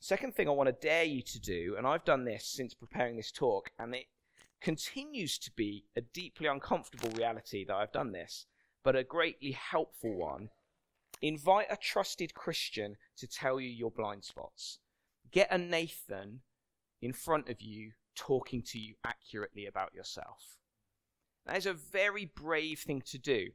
Second 0.00 0.34
thing 0.34 0.48
I 0.48 0.52
want 0.52 0.68
to 0.68 0.86
dare 0.86 1.04
you 1.04 1.22
to 1.22 1.40
do, 1.40 1.74
and 1.78 1.86
I've 1.86 2.04
done 2.04 2.24
this 2.24 2.44
since 2.46 2.74
preparing 2.74 3.16
this 3.16 3.32
talk, 3.32 3.70
and 3.78 3.94
it 3.94 4.06
continues 4.60 5.38
to 5.38 5.50
be 5.56 5.84
a 5.96 6.00
deeply 6.00 6.46
uncomfortable 6.46 7.10
reality 7.10 7.64
that 7.64 7.74
I've 7.74 7.92
done 7.92 8.12
this, 8.12 8.46
but 8.84 8.96
a 8.96 9.04
greatly 9.04 9.52
helpful 9.52 10.14
one. 10.14 10.50
Invite 11.22 11.68
a 11.70 11.76
trusted 11.76 12.34
Christian 12.34 12.96
to 13.16 13.26
tell 13.26 13.58
you 13.58 13.68
your 13.68 13.90
blind 13.90 14.24
spots. 14.24 14.78
Get 15.30 15.50
a 15.50 15.58
Nathan 15.58 16.40
in 17.00 17.12
front 17.12 17.48
of 17.48 17.62
you 17.62 17.92
talking 18.14 18.62
to 18.62 18.78
you 18.78 18.94
accurately 19.04 19.66
about 19.66 19.94
yourself. 19.94 20.56
That 21.46 21.56
is 21.56 21.66
a 21.66 21.72
very 21.72 22.24
brave 22.24 22.80
thing 22.80 23.02
to 23.06 23.18
do. 23.18 23.48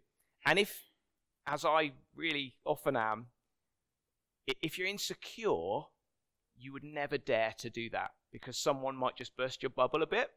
And 0.45 0.59
if, 0.59 0.81
as 1.45 1.65
I 1.65 1.91
really 2.15 2.55
often 2.65 2.95
am, 2.95 3.27
if 4.61 4.77
you're 4.77 4.87
insecure, 4.87 5.81
you 6.57 6.73
would 6.73 6.83
never 6.83 7.17
dare 7.17 7.53
to 7.59 7.69
do 7.69 7.89
that 7.91 8.11
because 8.31 8.57
someone 8.57 8.95
might 8.95 9.15
just 9.15 9.35
burst 9.35 9.61
your 9.61 9.69
bubble 9.69 10.01
a 10.01 10.07
bit. 10.07 10.29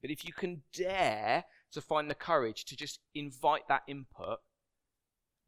But 0.00 0.10
if 0.10 0.24
you 0.24 0.32
can 0.32 0.62
dare 0.72 1.44
to 1.72 1.80
find 1.80 2.10
the 2.10 2.14
courage 2.14 2.64
to 2.66 2.76
just 2.76 3.00
invite 3.14 3.68
that 3.68 3.82
input, 3.88 4.38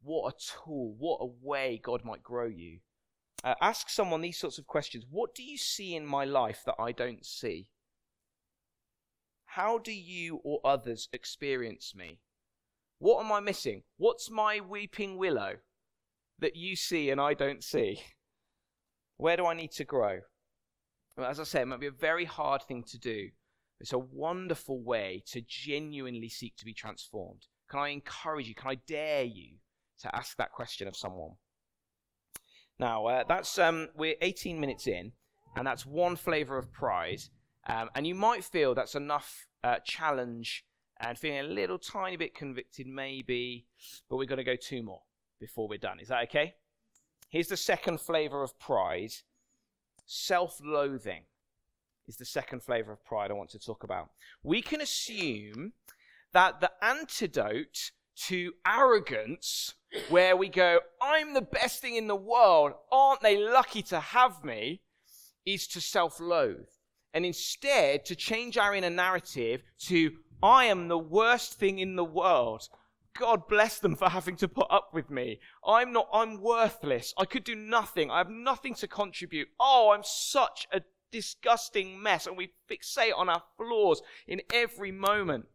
what 0.01 0.33
a 0.33 0.37
tool, 0.37 0.95
what 0.97 1.19
a 1.21 1.31
way 1.41 1.79
God 1.83 2.03
might 2.03 2.23
grow 2.23 2.47
you. 2.47 2.79
Uh, 3.43 3.55
ask 3.61 3.89
someone 3.89 4.21
these 4.21 4.39
sorts 4.39 4.57
of 4.57 4.65
questions 4.65 5.05
What 5.09 5.35
do 5.35 5.43
you 5.43 5.57
see 5.57 5.95
in 5.95 6.05
my 6.05 6.25
life 6.25 6.63
that 6.65 6.75
I 6.79 6.91
don't 6.91 7.25
see? 7.25 7.69
How 9.45 9.77
do 9.77 9.91
you 9.91 10.41
or 10.43 10.59
others 10.63 11.07
experience 11.13 11.93
me? 11.95 12.19
What 12.99 13.23
am 13.23 13.31
I 13.31 13.39
missing? 13.39 13.83
What's 13.97 14.31
my 14.31 14.59
weeping 14.59 15.17
willow 15.17 15.57
that 16.39 16.55
you 16.55 16.75
see 16.75 17.09
and 17.09 17.21
I 17.21 17.33
don't 17.33 17.63
see? 17.63 18.01
Where 19.17 19.37
do 19.37 19.45
I 19.45 19.53
need 19.53 19.71
to 19.73 19.83
grow? 19.83 20.19
Well, 21.15 21.29
as 21.29 21.39
I 21.39 21.43
say, 21.43 21.61
it 21.61 21.67
might 21.67 21.79
be 21.79 21.87
a 21.87 21.91
very 21.91 22.25
hard 22.25 22.63
thing 22.63 22.83
to 22.89 22.99
do. 22.99 23.29
It's 23.79 23.93
a 23.93 23.99
wonderful 23.99 24.81
way 24.81 25.23
to 25.27 25.41
genuinely 25.41 26.29
seek 26.29 26.55
to 26.57 26.65
be 26.65 26.73
transformed. 26.73 27.47
Can 27.69 27.79
I 27.79 27.89
encourage 27.89 28.47
you? 28.47 28.55
Can 28.55 28.71
I 28.71 28.75
dare 28.87 29.23
you 29.23 29.57
to 30.01 30.15
ask 30.15 30.37
that 30.37 30.51
question 30.51 30.87
of 30.87 30.95
someone? 30.95 31.33
Now, 32.79 33.05
uh, 33.07 33.23
that's 33.27 33.57
um, 33.57 33.89
we're 33.95 34.15
18 34.21 34.59
minutes 34.59 34.87
in, 34.87 35.11
and 35.55 35.65
that's 35.65 35.85
one 35.85 36.15
flavor 36.15 36.57
of 36.57 36.71
pride. 36.71 37.21
Um, 37.67 37.89
and 37.95 38.07
you 38.07 38.15
might 38.15 38.43
feel 38.43 38.73
that's 38.73 38.95
enough 38.95 39.47
uh, 39.63 39.77
challenge 39.83 40.63
and 40.99 41.17
feeling 41.17 41.39
a 41.39 41.43
little 41.43 41.77
tiny 41.77 42.17
bit 42.17 42.33
convicted, 42.33 42.87
maybe, 42.87 43.65
but 44.09 44.17
we're 44.17 44.25
going 44.25 44.37
to 44.37 44.43
go 44.43 44.55
two 44.55 44.83
more 44.83 45.01
before 45.39 45.67
we're 45.67 45.77
done. 45.77 45.99
Is 45.99 46.07
that 46.07 46.23
okay? 46.23 46.55
Here's 47.29 47.47
the 47.47 47.57
second 47.57 47.99
flavor 47.99 48.43
of 48.43 48.57
pride 48.59 49.13
self 50.05 50.59
loathing 50.63 51.23
is 52.07 52.15
the 52.15 52.25
second 52.25 52.63
flavor 52.63 52.93
of 52.93 53.03
pride 53.03 53.29
I 53.29 53.33
want 53.33 53.49
to 53.49 53.59
talk 53.59 53.83
about. 53.83 54.09
We 54.41 54.61
can 54.61 54.79
assume 54.79 55.73
that 56.31 56.61
the 56.61 56.71
antidote 56.81 57.91
to 58.27 58.53
arrogance, 58.65 59.75
where 60.09 60.35
we 60.35 60.49
go, 60.49 60.79
I'm 61.01 61.33
the 61.33 61.41
best 61.41 61.81
thing 61.81 61.95
in 61.95 62.07
the 62.07 62.15
world, 62.15 62.73
aren't 62.91 63.21
they 63.21 63.37
lucky 63.37 63.83
to 63.83 63.99
have 63.99 64.43
me, 64.43 64.81
is 65.45 65.67
to 65.67 65.81
self 65.81 66.19
loathe. 66.19 66.67
And 67.13 67.25
instead, 67.25 68.05
to 68.05 68.15
change 68.15 68.57
our 68.57 68.75
inner 68.75 68.89
narrative 68.89 69.63
to, 69.87 70.11
I 70.41 70.65
am 70.65 70.87
the 70.87 70.97
worst 70.97 71.53
thing 71.53 71.79
in 71.79 71.95
the 71.95 72.03
world. 72.03 72.69
God 73.17 73.47
bless 73.47 73.79
them 73.79 73.95
for 73.95 74.09
having 74.09 74.35
to 74.37 74.47
put 74.47 74.67
up 74.69 74.89
with 74.93 75.09
me. 75.09 75.39
I'm 75.65 75.91
not, 75.91 76.07
I'm 76.13 76.41
worthless. 76.41 77.13
I 77.17 77.25
could 77.25 77.43
do 77.43 77.55
nothing. 77.55 78.11
I 78.11 78.19
have 78.19 78.29
nothing 78.29 78.75
to 78.75 78.87
contribute. 78.87 79.47
Oh, 79.59 79.91
I'm 79.93 80.03
such 80.03 80.67
a 80.71 80.81
disgusting 81.11 82.01
mess. 82.01 82.27
And 82.27 82.37
we 82.37 82.53
fixate 82.69 83.17
on 83.17 83.29
our 83.29 83.41
flaws 83.57 84.01
in 84.27 84.41
every 84.53 84.91
moment. 84.91 85.45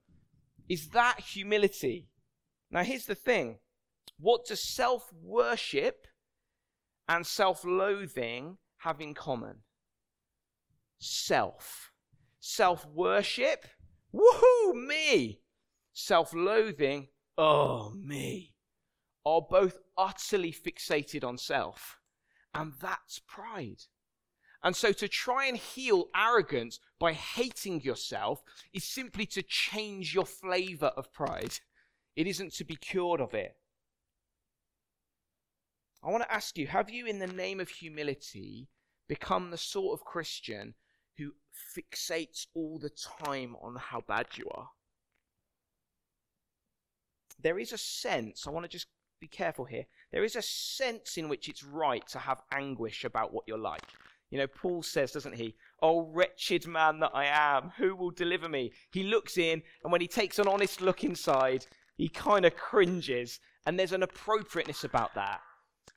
Is 0.68 0.88
that 0.88 1.20
humility? 1.20 2.08
Now, 2.70 2.82
here's 2.82 3.06
the 3.06 3.14
thing 3.14 3.58
what 4.18 4.46
does 4.46 4.62
self 4.74 5.12
worship 5.22 6.06
and 7.08 7.26
self 7.26 7.64
loathing 7.64 8.58
have 8.78 9.00
in 9.00 9.14
common? 9.14 9.58
Self. 10.98 11.92
Self 12.40 12.86
worship 12.86 13.66
woohoo, 14.14 14.86
me, 14.86 15.40
self 15.92 16.32
loathing, 16.34 17.08
oh, 17.38 17.90
me, 17.90 18.54
are 19.24 19.42
both 19.48 19.78
utterly 19.96 20.52
fixated 20.52 21.24
on 21.24 21.38
self. 21.38 21.98
And 22.54 22.72
that's 22.80 23.18
pride. 23.18 23.84
And 24.62 24.76
so 24.76 24.92
to 24.92 25.08
try 25.08 25.46
and 25.46 25.56
heal 25.56 26.08
arrogance 26.14 26.78
by 27.00 27.14
hating 27.14 27.82
yourself 27.82 28.42
is 28.72 28.84
simply 28.84 29.26
to 29.26 29.42
change 29.42 30.14
your 30.14 30.26
flavor 30.26 30.92
of 30.96 31.12
pride. 31.12 31.58
It 32.14 32.26
isn't 32.26 32.52
to 32.54 32.64
be 32.64 32.76
cured 32.76 33.20
of 33.20 33.34
it. 33.34 33.56
I 36.04 36.10
want 36.10 36.24
to 36.24 36.32
ask 36.32 36.58
you 36.58 36.66
have 36.66 36.90
you, 36.90 37.06
in 37.06 37.18
the 37.18 37.26
name 37.26 37.60
of 37.60 37.68
humility, 37.68 38.68
become 39.08 39.50
the 39.50 39.58
sort 39.58 39.98
of 39.98 40.04
Christian 40.04 40.74
who 41.18 41.32
fixates 41.76 42.46
all 42.54 42.78
the 42.78 42.90
time 42.90 43.56
on 43.62 43.76
how 43.76 44.02
bad 44.06 44.26
you 44.36 44.46
are? 44.50 44.68
There 47.40 47.58
is 47.58 47.72
a 47.72 47.78
sense, 47.78 48.46
I 48.46 48.50
want 48.50 48.64
to 48.64 48.70
just 48.70 48.86
be 49.20 49.28
careful 49.28 49.64
here. 49.64 49.86
There 50.12 50.24
is 50.24 50.36
a 50.36 50.42
sense 50.42 51.16
in 51.16 51.28
which 51.28 51.48
it's 51.48 51.64
right 51.64 52.06
to 52.08 52.18
have 52.18 52.42
anguish 52.52 53.04
about 53.04 53.32
what 53.32 53.44
you're 53.46 53.58
like. 53.58 53.82
You 54.30 54.38
know, 54.38 54.46
Paul 54.46 54.82
says, 54.82 55.12
doesn't 55.12 55.36
he? 55.36 55.54
Oh, 55.82 56.10
wretched 56.12 56.66
man 56.66 57.00
that 57.00 57.12
I 57.14 57.26
am, 57.26 57.72
who 57.76 57.94
will 57.94 58.10
deliver 58.10 58.48
me? 58.48 58.72
He 58.90 59.02
looks 59.02 59.36
in, 59.36 59.62
and 59.82 59.92
when 59.92 60.00
he 60.00 60.08
takes 60.08 60.38
an 60.38 60.48
honest 60.48 60.80
look 60.80 61.04
inside, 61.04 61.66
he 61.96 62.08
kind 62.08 62.46
of 62.46 62.56
cringes, 62.56 63.40
and 63.66 63.78
there's 63.78 63.92
an 63.92 64.02
appropriateness 64.02 64.84
about 64.84 65.14
that. 65.14 65.40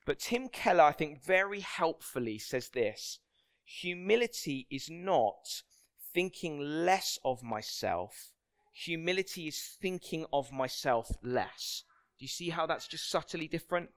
But 0.05 0.19
Tim 0.19 0.49
Keller, 0.49 0.83
I 0.83 0.91
think, 0.91 1.23
very 1.23 1.61
helpfully 1.61 2.37
says 2.37 2.69
this 2.69 3.19
Humility 3.65 4.67
is 4.69 4.89
not 4.89 5.63
thinking 6.13 6.59
less 6.59 7.19
of 7.25 7.43
myself, 7.43 8.31
humility 8.73 9.47
is 9.47 9.77
thinking 9.81 10.25
of 10.31 10.51
myself 10.51 11.09
less. 11.23 11.83
Do 12.17 12.23
you 12.23 12.29
see 12.29 12.49
how 12.49 12.65
that's 12.65 12.87
just 12.87 13.09
subtly 13.09 13.47
different? 13.47 13.89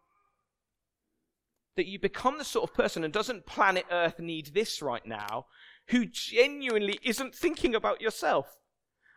That 1.76 1.86
you 1.86 1.98
become 2.00 2.38
the 2.38 2.44
sort 2.44 2.68
of 2.68 2.74
person, 2.74 3.04
and 3.04 3.12
doesn't 3.12 3.46
planet 3.46 3.84
Earth 3.90 4.18
need 4.18 4.52
this 4.52 4.82
right 4.82 5.06
now, 5.06 5.46
who 5.88 6.06
genuinely 6.06 6.98
isn't 7.04 7.34
thinking 7.34 7.74
about 7.74 8.00
yourself. 8.00 8.56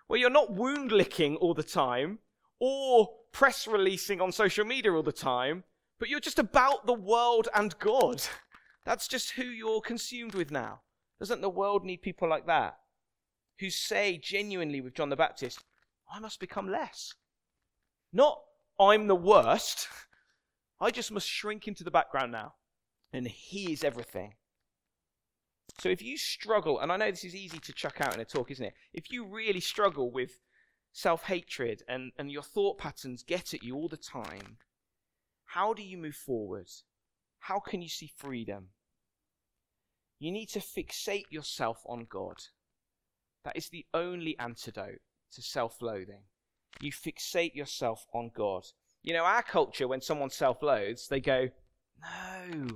Where 0.05 0.19
you're 0.19 0.29
not 0.29 0.53
wound 0.53 0.91
licking 0.91 1.37
all 1.37 1.55
the 1.55 1.63
time, 1.63 2.19
or 2.59 3.09
press 3.31 3.67
releasing 3.67 4.21
on 4.21 4.31
social 4.31 4.65
media 4.65 4.93
all 4.93 5.01
the 5.01 5.11
time, 5.11 5.63
but 5.97 6.09
you're 6.09 6.19
just 6.19 6.39
about 6.39 6.85
the 6.85 6.93
world 6.93 7.47
and 7.55 7.77
God. 7.79 8.21
That's 8.85 9.07
just 9.07 9.31
who 9.31 9.43
you're 9.43 9.81
consumed 9.81 10.33
with 10.33 10.51
now. 10.51 10.81
Doesn't 11.19 11.41
the 11.41 11.49
world 11.49 11.85
need 11.85 12.01
people 12.01 12.27
like 12.27 12.47
that? 12.47 12.77
Who 13.59 13.69
say 13.69 14.17
genuinely 14.17 14.81
with 14.81 14.95
John 14.95 15.09
the 15.09 15.15
Baptist, 15.15 15.63
I 16.11 16.19
must 16.19 16.39
become 16.39 16.69
less. 16.69 17.13
Not 18.11 18.41
I'm 18.79 19.07
the 19.07 19.15
worst. 19.15 19.87
I 20.81 20.89
just 20.89 21.11
must 21.11 21.27
shrink 21.27 21.67
into 21.67 21.83
the 21.83 21.91
background 21.91 22.31
now. 22.31 22.55
And 23.13 23.27
He 23.27 23.71
is 23.71 23.83
everything. 23.83 24.33
So 25.79 25.89
if 25.89 26.01
you 26.01 26.17
struggle, 26.17 26.79
and 26.79 26.91
I 26.91 26.97
know 26.97 27.11
this 27.11 27.23
is 27.23 27.35
easy 27.35 27.59
to 27.59 27.73
chuck 27.73 28.01
out 28.01 28.13
in 28.13 28.19
a 28.19 28.25
talk, 28.25 28.51
isn't 28.51 28.65
it? 28.65 28.73
If 28.93 29.11
you 29.11 29.25
really 29.25 29.59
struggle 29.59 30.11
with 30.11 30.41
self 30.91 31.23
hatred 31.23 31.83
and, 31.87 32.11
and 32.17 32.31
your 32.31 32.43
thought 32.43 32.77
patterns 32.77 33.23
get 33.23 33.53
at 33.53 33.63
you 33.63 33.75
all 33.75 33.87
the 33.87 33.97
time, 33.97 34.57
how 35.45 35.73
do 35.73 35.83
you 35.83 35.97
move 35.97 36.15
forward? 36.15 36.69
How 37.41 37.59
can 37.59 37.81
you 37.81 37.89
see 37.89 38.11
freedom? 38.15 38.69
You 40.19 40.31
need 40.31 40.49
to 40.49 40.59
fixate 40.59 41.25
yourself 41.31 41.81
on 41.87 42.05
God. 42.09 42.37
That 43.43 43.57
is 43.57 43.69
the 43.69 43.85
only 43.93 44.37
antidote 44.37 45.01
to 45.33 45.41
self 45.41 45.81
loathing. 45.81 46.21
You 46.79 46.91
fixate 46.91 47.55
yourself 47.55 48.05
on 48.13 48.29
God. 48.33 48.65
You 49.01 49.13
know, 49.13 49.23
our 49.23 49.41
culture, 49.41 49.87
when 49.87 50.01
someone 50.01 50.29
self 50.29 50.61
loathes, 50.61 51.07
they 51.07 51.19
go, 51.19 51.49
No, 51.99 52.67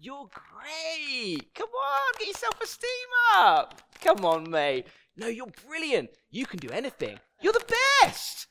you're 0.00 0.28
great. 0.32 1.54
Come 1.54 1.68
on, 1.68 2.12
get 2.18 2.26
your 2.26 2.34
self 2.34 2.60
esteem 2.60 2.90
up. 3.36 3.80
Come 4.00 4.24
on, 4.24 4.50
mate. 4.50 4.88
No, 5.16 5.28
you're 5.28 5.52
brilliant. 5.68 6.10
You 6.30 6.46
can 6.46 6.58
do 6.58 6.70
anything. 6.70 7.20
You're 7.40 7.52
the 7.52 7.74
best. 8.02 8.48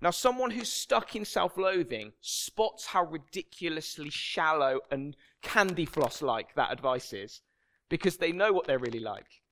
Now, 0.00 0.10
someone 0.10 0.52
who's 0.52 0.70
stuck 0.70 1.16
in 1.16 1.24
self 1.24 1.56
loathing 1.56 2.12
spots 2.20 2.86
how 2.86 3.04
ridiculously 3.04 4.10
shallow 4.10 4.80
and 4.90 5.16
candy 5.42 5.86
floss 5.86 6.22
like 6.22 6.54
that 6.54 6.72
advice 6.72 7.12
is 7.12 7.40
because 7.88 8.18
they 8.18 8.32
know 8.32 8.52
what 8.52 8.66
they're 8.66 8.78
really 8.78 9.00
like. 9.00 9.42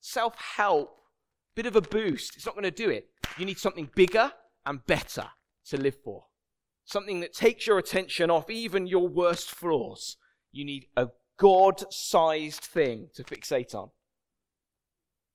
Self 0.00 0.36
help, 0.56 0.96
bit 1.56 1.66
of 1.66 1.74
a 1.74 1.80
boost, 1.80 2.36
it's 2.36 2.46
not 2.46 2.54
going 2.54 2.64
to 2.64 2.70
do 2.70 2.88
it. 2.88 3.08
You 3.36 3.44
need 3.44 3.58
something 3.58 3.90
bigger 3.94 4.32
and 4.64 4.84
better 4.86 5.28
to 5.66 5.76
live 5.76 5.96
for. 6.04 6.26
Something 6.84 7.20
that 7.20 7.32
takes 7.32 7.66
your 7.66 7.78
attention 7.78 8.30
off 8.30 8.48
even 8.48 8.86
your 8.86 9.08
worst 9.08 9.50
flaws. 9.50 10.16
You 10.52 10.64
need 10.64 10.86
a 10.96 11.08
God 11.36 11.92
sized 11.92 12.62
thing 12.62 13.08
to 13.14 13.24
fixate 13.24 13.74
on. 13.74 13.90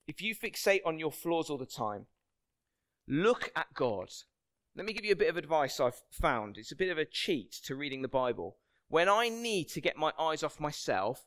If 0.08 0.22
you 0.22 0.36
fixate 0.36 0.82
on 0.86 1.00
your 1.00 1.12
flaws 1.12 1.50
all 1.50 1.58
the 1.58 1.66
time, 1.66 2.06
look 3.08 3.52
at 3.56 3.74
God 3.74 4.10
let 4.76 4.86
me 4.86 4.94
give 4.94 5.06
you 5.06 5.14
a 5.14 5.18
bit 5.18 5.30
of 5.30 5.38
advice 5.38 5.80
I've 5.80 6.02
found. 6.12 6.58
It's 6.58 6.72
a 6.72 6.76
bit 6.76 6.92
of 6.92 6.98
a 6.98 7.06
cheat 7.06 7.52
to 7.64 7.76
reading 7.76 8.02
the 8.02 8.10
Bible. 8.10 8.58
When 8.90 9.08
I 9.08 9.30
need 9.30 9.70
to 9.70 9.82
get 9.82 9.98
my 9.98 10.12
eyes 10.20 10.44
off 10.44 10.60
myself, 10.60 11.26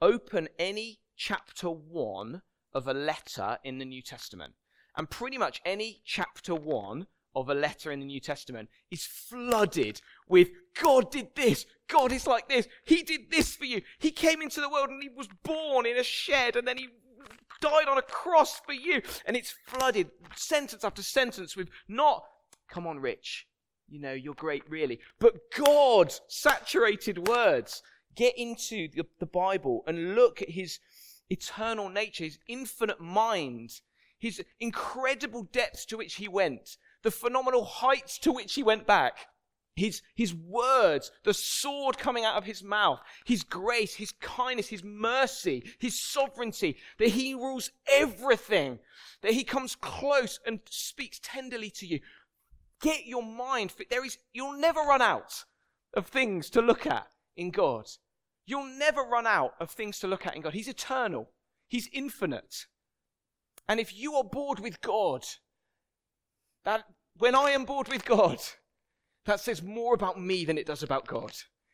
open 0.00 0.48
any 0.58 1.00
chapter 1.14 1.68
1 1.68 2.40
of 2.72 2.88
a 2.88 2.94
letter 2.94 3.58
in 3.62 3.78
the 3.78 3.84
New 3.84 4.02
Testament. 4.02 4.54
And 4.96 5.10
pretty 5.10 5.36
much 5.36 5.60
any 5.64 6.00
chapter 6.06 6.54
1 6.54 7.06
of 7.34 7.50
a 7.50 7.54
letter 7.54 7.92
in 7.92 8.00
the 8.00 8.06
New 8.06 8.20
Testament 8.20 8.70
is 8.90 9.04
flooded 9.04 10.00
with 10.26 10.48
God 10.80 11.10
did 11.10 11.28
this, 11.36 11.66
God 11.88 12.12
is 12.12 12.26
like 12.26 12.48
this, 12.48 12.66
He 12.86 13.02
did 13.02 13.30
this 13.30 13.54
for 13.54 13.66
you. 13.66 13.82
He 13.98 14.10
came 14.10 14.40
into 14.40 14.62
the 14.62 14.70
world 14.70 14.88
and 14.88 15.02
He 15.02 15.10
was 15.14 15.28
born 15.42 15.84
in 15.84 15.98
a 15.98 16.02
shed 16.02 16.56
and 16.56 16.66
then 16.66 16.78
He 16.78 16.88
died 17.60 17.88
on 17.88 17.98
a 17.98 18.02
cross 18.02 18.58
for 18.60 18.72
you. 18.72 19.02
And 19.26 19.36
it's 19.36 19.54
flooded 19.66 20.10
sentence 20.34 20.82
after 20.82 21.02
sentence 21.02 21.56
with 21.56 21.68
not 21.88 22.24
Come 22.68 22.86
on, 22.86 22.98
Rich. 22.98 23.46
You 23.88 24.00
know, 24.00 24.12
you're 24.12 24.34
great, 24.34 24.68
really. 24.68 24.98
But 25.18 25.34
God, 25.56 26.12
saturated 26.28 27.28
words. 27.28 27.82
Get 28.14 28.36
into 28.36 28.88
the, 28.88 29.04
the 29.20 29.26
Bible 29.26 29.84
and 29.86 30.14
look 30.14 30.42
at 30.42 30.50
his 30.50 30.80
eternal 31.30 31.88
nature, 31.88 32.24
his 32.24 32.38
infinite 32.48 33.00
mind, 33.00 33.80
his 34.18 34.42
incredible 34.58 35.44
depths 35.44 35.84
to 35.86 35.96
which 35.96 36.14
he 36.14 36.28
went, 36.28 36.78
the 37.02 37.10
phenomenal 37.10 37.64
heights 37.64 38.18
to 38.18 38.32
which 38.32 38.54
he 38.54 38.62
went 38.62 38.86
back. 38.86 39.28
His, 39.74 40.00
his 40.14 40.32
words, 40.32 41.12
the 41.22 41.34
sword 41.34 41.98
coming 41.98 42.24
out 42.24 42.36
of 42.36 42.44
his 42.44 42.62
mouth, 42.62 42.98
his 43.26 43.44
grace, 43.44 43.94
his 43.94 44.12
kindness, 44.22 44.68
his 44.68 44.82
mercy, 44.82 45.70
his 45.78 46.00
sovereignty, 46.00 46.78
that 46.98 47.08
he 47.08 47.34
rules 47.34 47.70
everything, 47.86 48.78
that 49.20 49.32
he 49.34 49.44
comes 49.44 49.76
close 49.76 50.40
and 50.46 50.60
speaks 50.70 51.20
tenderly 51.22 51.68
to 51.70 51.86
you. 51.86 52.00
Get 52.80 53.06
your 53.06 53.22
mind 53.22 53.72
fit. 53.72 53.90
There 53.90 54.04
is, 54.04 54.18
you'll 54.32 54.58
never 54.58 54.80
run 54.80 55.02
out 55.02 55.44
of 55.94 56.06
things 56.06 56.50
to 56.50 56.60
look 56.60 56.86
at 56.86 57.06
in 57.36 57.50
God. 57.50 57.86
You'll 58.46 58.66
never 58.78 59.02
run 59.02 59.26
out 59.26 59.54
of 59.60 59.70
things 59.70 59.98
to 60.00 60.06
look 60.06 60.26
at 60.26 60.36
in 60.36 60.42
God. 60.42 60.54
He's 60.54 60.68
eternal. 60.68 61.30
He's 61.68 61.88
infinite. 61.92 62.66
And 63.68 63.80
if 63.80 63.96
you 63.96 64.14
are 64.14 64.24
bored 64.24 64.60
with 64.60 64.80
God, 64.80 65.24
that 66.64 66.84
when 67.16 67.34
I 67.34 67.50
am 67.50 67.64
bored 67.64 67.88
with 67.88 68.04
God, 68.04 68.38
that 69.24 69.40
says 69.40 69.62
more 69.62 69.94
about 69.94 70.20
me 70.20 70.44
than 70.44 70.58
it 70.58 70.66
does 70.66 70.82
about 70.82 71.06
God. 71.06 71.32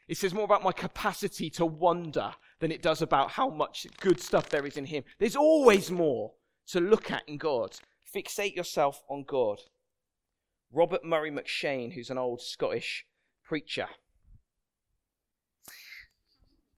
It 0.09 0.17
says 0.17 0.35
more 0.35 0.45
about 0.45 0.63
my 0.63 0.73
capacity 0.73 1.51
to 1.51 1.67
wonder 1.67 2.33
than 2.61 2.73
it 2.73 2.83
does 2.83 3.03
about 3.03 3.31
how 3.31 3.51
much 3.51 3.87
good 4.01 4.21
stuff 4.21 4.49
there 4.49 4.67
is 4.67 4.77
in 4.77 4.87
Him. 4.87 5.05
There's 5.19 5.37
always 5.37 5.91
more 5.91 6.33
to 6.69 6.81
look 6.81 7.11
at 7.11 7.23
in 7.29 7.37
God. 7.37 7.77
Fixate 8.15 8.55
yourself 8.57 9.03
on 9.09 9.25
God. 9.27 9.59
Robert 10.73 11.05
Murray 11.05 11.31
M'Cheyne, 11.31 11.93
who's 11.93 12.11
an 12.11 12.19
old 12.19 12.41
Scottish 12.41 13.05
preacher. 13.45 13.89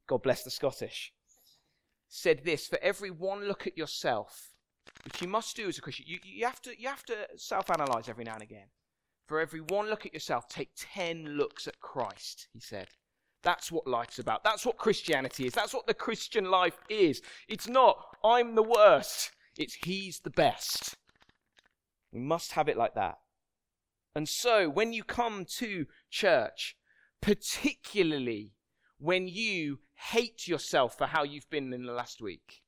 God 0.07 0.23
bless 0.23 0.43
the 0.43 0.51
Scottish. 0.51 1.13
Said 2.09 2.43
this 2.45 2.67
For 2.67 2.79
every 2.83 3.11
one 3.11 3.47
look 3.47 3.67
at 3.67 3.79
yourself, 3.79 4.51
which 5.05 5.23
you 5.23 5.29
must 5.29 5.57
do 5.57 5.69
as 5.69 5.79
a 5.79 5.81
Christian, 5.81 6.07
you, 6.09 6.19
you 6.25 6.45
have 6.45 6.61
to, 6.63 6.79
you 6.79 6.89
have 6.89 7.05
to 7.05 7.27
self 7.37 7.71
analyze 7.71 8.09
every 8.09 8.25
now 8.25 8.35
and 8.35 8.43
again. 8.43 8.67
For 9.27 9.41
every 9.41 9.61
one 9.61 9.89
look 9.89 10.05
at 10.05 10.13
yourself, 10.13 10.49
take 10.49 10.71
10 10.77 11.37
looks 11.37 11.67
at 11.67 11.81
Christ, 11.81 12.49
he 12.53 12.61
said. 12.61 12.89
That's 13.43 13.71
what 13.73 13.87
life's 13.87 14.19
about. 14.19 14.45
That's 14.45 14.67
what 14.67 14.77
Christianity 14.77 15.47
is. 15.47 15.53
That's 15.53 15.75
what 15.75 15.87
the 15.87 15.95
Christian 15.95 16.51
life 16.51 16.79
is. 16.89 17.23
It's 17.49 17.69
not, 17.69 17.99
I'm 18.25 18.55
the 18.55 18.63
worst. 18.63 19.33
It's, 19.57 19.75
He's 19.75 20.21
the 20.21 20.31
best. 20.31 20.97
We 22.13 22.21
must 22.21 22.53
have 22.53 22.69
it 22.69 22.77
like 22.77 22.95
that. 22.95 23.19
And 24.15 24.29
so, 24.29 24.69
when 24.69 24.93
you 24.93 25.03
come 25.03 25.45
to 25.57 25.87
church, 26.11 26.77
particularly 27.21 28.53
when 28.99 29.27
you 29.27 29.81
hate 29.95 30.47
yourself 30.47 30.97
for 30.97 31.07
how 31.07 31.25
you've 31.25 31.51
been 31.51 31.73
in 31.73 31.87
the 31.87 31.93
last 31.93 32.21
week, 32.21 32.63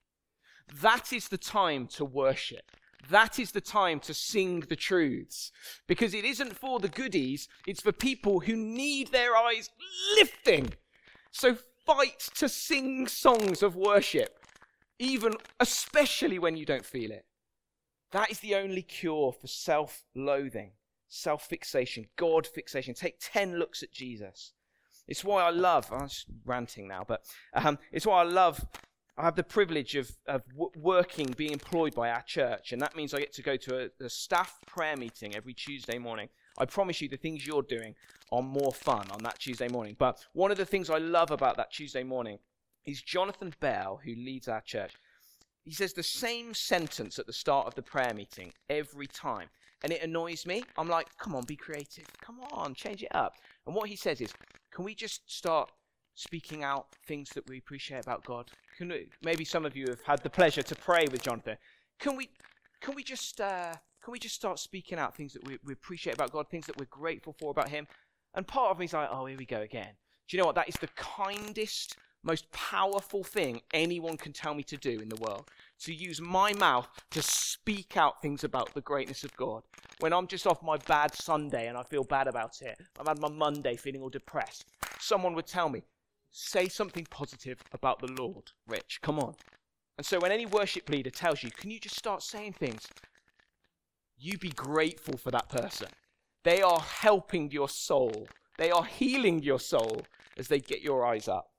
that 0.83 1.13
is 1.13 1.29
the 1.29 1.39
time 1.39 1.87
to 1.89 2.05
worship. 2.05 2.73
That 3.09 3.39
is 3.39 3.53
the 3.53 3.61
time 3.61 4.01
to 4.01 4.15
sing 4.15 4.61
the 4.61 4.77
truths. 4.77 5.53
Because 5.87 6.15
it 6.15 6.25
isn't 6.25 6.57
for 6.57 6.81
the 6.81 6.89
goodies, 6.89 7.49
it's 7.67 7.81
for 7.81 7.93
people 7.93 8.41
who 8.41 8.57
need 8.57 9.13
their 9.13 9.37
eyes 9.37 9.71
lifting. 10.17 10.73
So 11.31 11.57
fight 11.85 12.29
to 12.35 12.49
sing 12.49 13.07
songs 13.07 13.63
of 13.63 13.77
worship, 13.77 14.45
even 14.99 15.35
especially 15.61 16.39
when 16.39 16.57
you 16.57 16.67
don't 16.67 16.85
feel 16.85 17.13
it. 17.13 17.27
That 18.13 18.31
is 18.31 18.41
the 18.41 18.57
only 18.57 18.83
cure 18.83 19.33
for 19.33 19.47
self 19.47 20.05
loathing, 20.15 20.73
self 21.17 21.47
fixation, 21.47 22.07
God 22.17 22.47
fixation. 22.47 22.95
Take 22.95 23.17
10 23.21 23.59
looks 23.59 23.83
at 23.83 23.93
Jesus. 23.93 24.53
It's 25.09 25.25
why 25.25 25.43
I 25.45 25.51
love, 25.51 25.93
I'm 25.93 26.09
ranting 26.45 26.89
now, 26.89 27.05
but 27.07 27.23
um, 27.55 27.79
it's 27.93 28.07
why 28.07 28.21
I 28.21 28.25
love, 28.25 28.67
I 29.17 29.25
have 29.25 29.37
the 29.37 29.45
privilege 29.45 29.95
of, 29.95 30.11
of 30.27 30.43
working, 30.75 31.33
being 31.37 31.53
employed 31.53 31.95
by 31.95 32.11
our 32.11 32.23
church, 32.23 32.73
and 32.73 32.83
that 32.83 32.97
means 32.97 33.15
I 33.15 33.21
get 33.21 33.33
to 33.35 33.43
go 33.43 33.57
to 33.57 33.85
a, 33.85 34.05
a 34.05 34.11
staff 34.11 34.59
prayer 34.67 34.97
meeting 34.97 35.37
every 35.37 35.55
Tuesday 35.55 35.99
morning. 35.99 36.29
I 36.59 36.65
promise 36.65 37.01
you 37.01 37.09
the 37.09 37.17
things 37.17 37.47
you're 37.47 37.63
doing 37.63 37.95
are 38.33 38.43
more 38.43 38.73
fun 38.73 39.09
on 39.13 39.23
that 39.23 39.39
Tuesday 39.39 39.69
morning. 39.69 39.95
But 39.99 40.25
one 40.33 40.51
of 40.51 40.57
the 40.57 40.67
things 40.67 40.91
I 40.91 40.99
love 40.99 41.31
about 41.31 41.57
that 41.59 41.71
Tuesday 41.71 42.03
morning 42.03 42.39
is 42.85 43.03
Jonathan 43.03 43.55
Bell, 43.61 44.01
who 44.05 44.13
leads 44.13 44.49
our 44.49 44.61
church. 44.63 44.93
He 45.65 45.73
says 45.73 45.93
the 45.93 46.03
same 46.03 46.55
sentence 46.55 47.19
at 47.19 47.27
the 47.27 47.33
start 47.33 47.67
of 47.67 47.75
the 47.75 47.83
prayer 47.83 48.15
meeting 48.15 48.53
every 48.71 49.07
time. 49.07 49.49
And 49.83 49.93
it 49.93 50.03
annoys 50.03 50.47
me. 50.47 50.63
I'm 50.79 50.89
like, 50.89 51.07
come 51.19 51.35
on, 51.35 51.45
be 51.45 51.57
creative. 51.57 52.07
Come 52.21 52.41
on, 52.53 52.75
change 52.75 53.03
it 53.03 53.15
up. 53.15 53.35
And 53.67 53.75
what 53.75 53.89
he 53.89 53.97
says 53.97 54.21
is, 54.21 54.33
can 54.73 54.85
we 54.85 54.95
just 54.95 55.31
start 55.31 55.71
speaking 56.15 56.65
out 56.65 56.87
things 57.07 57.31
that 57.31 57.49
we 57.49 57.59
appreciate 57.59 58.05
about 58.05 58.25
God? 58.25 58.51
Can 58.79 58.89
we, 58.89 59.09
maybe 59.23 59.45
some 59.45 59.65
of 59.65 59.77
you 59.77 59.87
have 59.89 60.03
had 60.03 60.23
the 60.23 60.31
pleasure 60.31 60.63
to 60.63 60.75
pray 60.75 61.07
with 61.11 61.23
Jonathan. 61.23 61.57
Can 61.99 62.17
we, 62.17 62.31
can 62.81 62.95
we 62.95 63.03
just, 63.03 63.41
uh, 63.41 63.75
can 64.03 64.13
we 64.13 64.19
just 64.19 64.35
start 64.35 64.59
speaking 64.59 64.99
out 64.99 65.15
things 65.15 65.33
that 65.33 65.47
we, 65.47 65.59
we 65.65 65.73
appreciate 65.73 66.15
about 66.15 66.33
God, 66.33 66.49
things 66.49 66.67
that 66.67 66.79
we're 66.79 66.87
grateful 66.87 67.35
for 67.39 67.51
about 67.51 67.69
Him? 67.69 67.87
And 68.35 68.47
part 68.47 68.71
of 68.71 68.79
me 68.79 68.87
is 68.87 68.93
like, 68.93 69.09
oh, 69.11 69.27
here 69.27 69.37
we 69.39 69.47
go 69.47 69.61
again. 69.61 69.91
Do 70.29 70.37
you 70.37 70.41
know 70.41 70.47
what? 70.47 70.57
That 70.57 70.69
is 70.69 70.77
the 70.77 70.89
kindest, 70.97 71.97
most 72.23 72.51
powerful 72.53 73.25
thing 73.25 73.63
anyone 73.73 74.17
can 74.17 74.33
tell 74.33 74.55
me 74.55 74.63
to 74.65 74.77
do 74.77 75.01
in 75.01 75.09
the 75.09 75.17
world. 75.17 75.51
To 75.81 75.95
use 75.95 76.21
my 76.21 76.53
mouth 76.55 76.89
to 77.11 77.23
speak 77.23 77.97
out 77.97 78.21
things 78.23 78.43
about 78.43 78.75
the 78.75 78.81
greatness 78.81 79.25
of 79.25 79.37
God. 79.37 79.63
When 80.01 80.13
I'm 80.13 80.27
just 80.27 80.47
off 80.47 80.63
my 80.63 80.79
bad 80.79 81.15
Sunday 81.15 81.69
and 81.69 81.77
I 81.77 81.83
feel 81.83 82.05
bad 82.05 82.27
about 82.29 82.61
it, 82.63 82.79
I've 82.99 83.07
had 83.07 83.19
my 83.19 83.29
Monday 83.29 83.77
feeling 83.77 84.03
all 84.03 84.09
depressed, 84.09 84.65
someone 84.99 85.35
would 85.35 85.47
tell 85.47 85.69
me, 85.69 85.83
say 86.31 86.69
something 86.69 87.07
positive 87.11 87.63
about 87.73 88.01
the 88.01 88.11
Lord, 88.13 88.53
Rich. 88.67 89.01
Come 89.03 89.19
on. 89.19 89.35
And 89.97 90.05
so 90.05 90.19
when 90.19 90.33
any 90.33 90.47
worship 90.47 90.89
leader 90.89 91.11
tells 91.11 91.43
you, 91.43 91.51
can 91.51 91.71
you 91.71 91.79
just 91.79 91.97
start 91.97 92.23
saying 92.23 92.55
things? 92.55 92.87
You 94.19 94.39
be 94.39 94.51
grateful 94.51 95.17
for 95.17 95.31
that 95.31 95.49
person. 95.49 95.89
They 96.43 96.63
are 96.63 96.81
helping 96.81 97.51
your 97.51 97.69
soul. 97.69 98.29
They 98.59 98.71
are 98.71 98.85
healing 98.85 99.43
your 99.43 99.61
soul 99.61 100.03
as 100.39 100.49
they 100.49 100.61
get 100.61 100.81
your 100.81 101.05
eyes 101.05 101.29
up. 101.29 101.51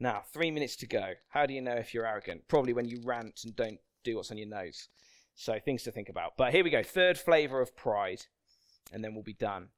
Now, 0.00 0.22
three 0.32 0.50
minutes 0.50 0.76
to 0.76 0.86
go. 0.86 1.12
How 1.28 1.44
do 1.44 1.52
you 1.52 1.60
know 1.60 1.74
if 1.74 1.92
you're 1.92 2.06
arrogant? 2.06 2.48
Probably 2.48 2.72
when 2.72 2.88
you 2.88 3.02
rant 3.04 3.40
and 3.44 3.54
don't 3.54 3.78
do 4.02 4.16
what's 4.16 4.30
on 4.30 4.38
your 4.38 4.48
nose. 4.48 4.88
So, 5.34 5.58
things 5.58 5.82
to 5.84 5.92
think 5.92 6.08
about. 6.08 6.32
But 6.38 6.52
here 6.52 6.64
we 6.64 6.70
go. 6.70 6.82
Third 6.82 7.18
flavor 7.18 7.60
of 7.60 7.76
pride, 7.76 8.24
and 8.92 9.04
then 9.04 9.14
we'll 9.14 9.22
be 9.22 9.34
done. 9.34 9.68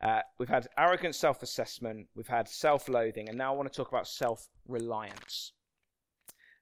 Uh, 0.00 0.20
we've 0.38 0.48
had 0.48 0.68
arrogant 0.78 1.14
self 1.14 1.42
assessment, 1.42 2.06
we've 2.14 2.28
had 2.28 2.48
self 2.48 2.88
loathing, 2.88 3.28
and 3.28 3.36
now 3.36 3.52
I 3.52 3.56
want 3.56 3.70
to 3.70 3.76
talk 3.76 3.88
about 3.88 4.08
self 4.08 4.48
reliance. 4.66 5.52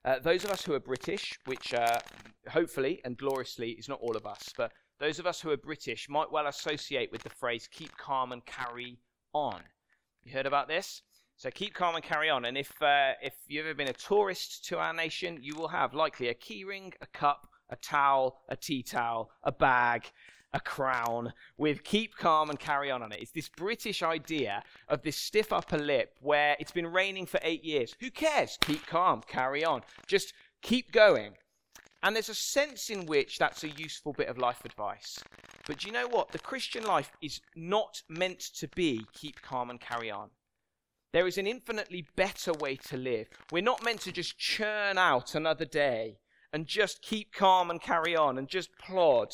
Uh, 0.05 0.19
those 0.21 0.45
of 0.45 0.51
us 0.51 0.65
who 0.65 0.75
are 0.75 0.81
British, 0.81 1.39
which 1.47 1.75
uh, 1.75 1.99
hopefully 2.49 3.01
and 3.05 3.17
gloriously 3.17 3.73
is 3.73 3.89
not 3.89 4.01
all 4.01 4.17
of 4.17 4.27
us, 4.27 4.53
but 4.57 4.73
those 4.99 5.19
of 5.19 5.27
us 5.27 5.41
who 5.41 5.51
are 5.51 5.57
British 5.57 6.09
might 6.09 6.31
well 6.31 6.47
associate 6.47 7.13
with 7.13 7.23
the 7.23 7.31
phrase 7.31 7.69
keep 7.71 7.97
calm 7.99 8.33
and 8.33 8.45
carry 8.47 8.99
on. 9.33 9.61
You 10.23 10.33
heard 10.33 10.47
about 10.47 10.69
this? 10.69 11.03
So 11.39 11.51
keep 11.51 11.75
calm 11.75 11.95
and 11.95 12.05
carry 12.05 12.31
on. 12.31 12.47
And 12.47 12.57
if, 12.57 12.81
uh, 12.81 13.13
if 13.23 13.35
you've 13.47 13.67
ever 13.67 13.75
been 13.75 13.89
a 13.89 13.93
tourist 13.93 14.65
to 14.67 14.79
our 14.79 14.95
nation, 14.95 15.39
you 15.43 15.55
will 15.55 15.69
have 15.69 15.93
likely 15.93 16.29
a 16.29 16.35
keyring, 16.35 16.95
a 17.03 17.07
cup, 17.07 17.47
a 17.69 17.77
towel, 17.77 18.39
a 18.49 18.57
tea 18.57 18.83
towel, 18.83 19.31
a 19.43 19.53
bag, 19.53 20.11
a 20.55 20.61
crown 20.61 21.35
with 21.59 21.85
keep 21.85 22.17
calm 22.17 22.49
and 22.49 22.59
carry 22.59 22.91
on 22.91 23.03
on 23.03 23.13
it. 23.13 23.21
It's 23.21 23.33
this 23.33 23.51
British 23.51 24.03
idea 24.03 24.63
of 24.89 25.03
this 25.03 25.17
stiff 25.17 25.53
upper 25.53 25.77
lip 25.77 26.17
where 26.23 26.57
it's 26.59 26.73
been 26.73 26.87
raining 26.87 27.27
for 27.27 27.39
eight 27.43 27.63
years. 27.63 27.95
Who 28.01 28.11
cares? 28.11 28.57
Keep 28.63 28.87
calm, 28.87 29.21
carry 29.27 29.63
on. 29.63 29.83
Just 30.07 30.33
keep 30.63 30.91
going. 30.91 31.35
And 32.03 32.15
there's 32.15 32.31
a 32.31 32.35
sense 32.35 32.89
in 32.89 33.05
which 33.05 33.39
that's 33.39 33.65
a 33.65 33.69
useful 33.69 34.15
bit 34.15 34.29
of 34.29 34.39
life 34.39 34.65
advice. 34.65 35.19
But 35.67 35.79
do 35.79 35.89
you 35.89 35.93
know 35.93 36.09
what? 36.09 36.31
The 36.31 36.39
Christian 36.39 36.85
life 36.85 37.13
is 37.21 37.41
not 37.55 38.01
meant 38.09 38.41
to 38.59 38.69
be 38.69 39.05
keep 39.13 39.43
calm 39.43 39.69
and 39.69 39.81
carry 39.81 40.11
on. 40.11 40.31
There 41.17 41.27
is 41.27 41.39
an 41.39 41.47
infinitely 41.47 42.07
better 42.15 42.53
way 42.53 42.77
to 42.89 42.97
live. 42.99 43.29
We're 43.51 43.63
not 43.63 43.83
meant 43.83 44.03
to 44.03 44.13
just 44.13 44.37
churn 44.37 44.99
out 44.99 45.35
another 45.35 45.65
day 45.65 46.19
and 46.53 46.67
just 46.67 47.01
keep 47.01 47.33
calm 47.33 47.71
and 47.71 47.81
carry 47.81 48.15
on 48.15 48.37
and 48.37 48.47
just 48.47 48.77
plod. 48.77 49.33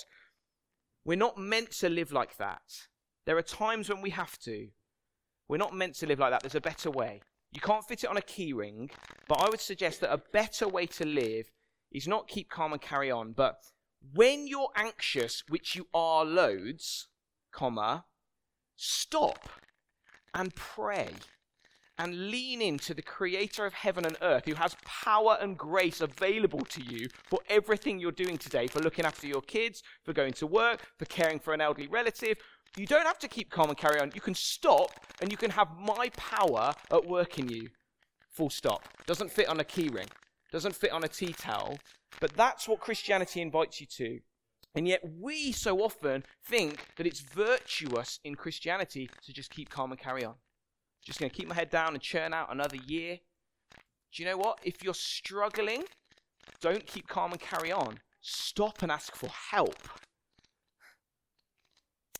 We're 1.04 1.18
not 1.18 1.38
meant 1.38 1.72
to 1.80 1.88
live 1.88 2.12
like 2.12 2.36
that. 2.36 2.86
There 3.26 3.36
are 3.36 3.42
times 3.42 3.88
when 3.88 4.00
we 4.00 4.10
have 4.10 4.38
to. 4.42 4.68
We're 5.48 5.56
not 5.56 5.74
meant 5.74 5.96
to 5.96 6.06
live 6.06 6.20
like 6.20 6.30
that. 6.30 6.42
There's 6.44 6.54
a 6.54 6.60
better 6.60 6.88
way. 6.88 7.20
You 7.50 7.60
can't 7.60 7.84
fit 7.84 8.04
it 8.04 8.10
on 8.10 8.16
a 8.16 8.20
keyring, 8.20 8.92
but 9.26 9.40
I 9.40 9.48
would 9.48 9.58
suggest 9.58 10.02
that 10.02 10.12
a 10.12 10.22
better 10.32 10.68
way 10.68 10.86
to 10.86 11.04
live 11.04 11.50
is 11.90 12.06
not 12.06 12.28
keep 12.28 12.48
calm 12.48 12.72
and 12.72 12.80
carry 12.80 13.10
on, 13.10 13.32
but 13.32 13.56
when 14.14 14.46
you're 14.46 14.70
anxious, 14.76 15.42
which 15.48 15.74
you 15.74 15.88
are 15.92 16.24
loads, 16.24 17.08
comma, 17.50 18.04
stop 18.76 19.48
and 20.32 20.54
pray 20.54 21.08
and 21.98 22.30
lean 22.30 22.60
into 22.62 22.94
the 22.94 23.02
creator 23.02 23.66
of 23.66 23.74
heaven 23.74 24.04
and 24.04 24.16
earth 24.22 24.44
who 24.46 24.54
has 24.54 24.76
power 24.84 25.36
and 25.40 25.58
grace 25.58 26.00
available 26.00 26.64
to 26.66 26.82
you 26.82 27.08
for 27.24 27.40
everything 27.48 27.98
you're 27.98 28.12
doing 28.12 28.38
today 28.38 28.66
for 28.66 28.80
looking 28.80 29.04
after 29.04 29.26
your 29.26 29.42
kids, 29.42 29.82
for 30.04 30.12
going 30.12 30.32
to 30.32 30.46
work, 30.46 30.80
for 30.98 31.04
caring 31.04 31.38
for 31.38 31.52
an 31.52 31.60
elderly 31.60 31.88
relative. 31.88 32.38
You 32.76 32.86
don't 32.86 33.06
have 33.06 33.18
to 33.20 33.28
keep 33.28 33.50
calm 33.50 33.68
and 33.68 33.78
carry 33.78 34.00
on. 34.00 34.12
You 34.14 34.20
can 34.20 34.34
stop 34.34 34.90
and 35.20 35.30
you 35.30 35.36
can 35.36 35.50
have 35.50 35.68
my 35.78 36.10
power 36.16 36.72
at 36.90 37.06
work 37.06 37.38
in 37.38 37.48
you. 37.48 37.68
Full 38.30 38.50
stop. 38.50 38.88
Doesn't 39.06 39.30
fit 39.30 39.48
on 39.48 39.60
a 39.60 39.64
keyring 39.64 40.08
doesn't 40.52 40.76
fit 40.76 40.92
on 40.92 41.02
a 41.02 41.08
tea 41.08 41.32
towel. 41.32 41.78
But 42.20 42.34
that's 42.34 42.68
what 42.68 42.78
Christianity 42.78 43.40
invites 43.40 43.80
you 43.80 43.86
to. 43.96 44.20
And 44.74 44.86
yet, 44.86 45.00
we 45.18 45.52
so 45.52 45.80
often 45.80 46.24
think 46.46 46.86
that 46.96 47.06
it's 47.06 47.20
virtuous 47.20 48.20
in 48.22 48.36
Christianity 48.36 49.10
to 49.24 49.32
just 49.32 49.50
keep 49.50 49.70
calm 49.70 49.90
and 49.90 50.00
carry 50.00 50.24
on. 50.24 50.34
Just 51.04 51.18
going 51.18 51.30
to 51.30 51.36
keep 51.36 51.48
my 51.48 51.54
head 51.54 51.70
down 51.70 51.94
and 51.94 52.02
churn 52.02 52.32
out 52.32 52.52
another 52.52 52.76
year. 52.76 53.18
Do 54.12 54.22
you 54.22 54.28
know 54.28 54.36
what? 54.36 54.60
If 54.62 54.82
you're 54.84 54.94
struggling, 54.94 55.84
don't 56.60 56.86
keep 56.86 57.08
calm 57.08 57.32
and 57.32 57.40
carry 57.40 57.72
on. 57.72 57.98
Stop 58.20 58.82
and 58.82 58.92
ask 58.92 59.16
for 59.16 59.28
help. 59.50 59.88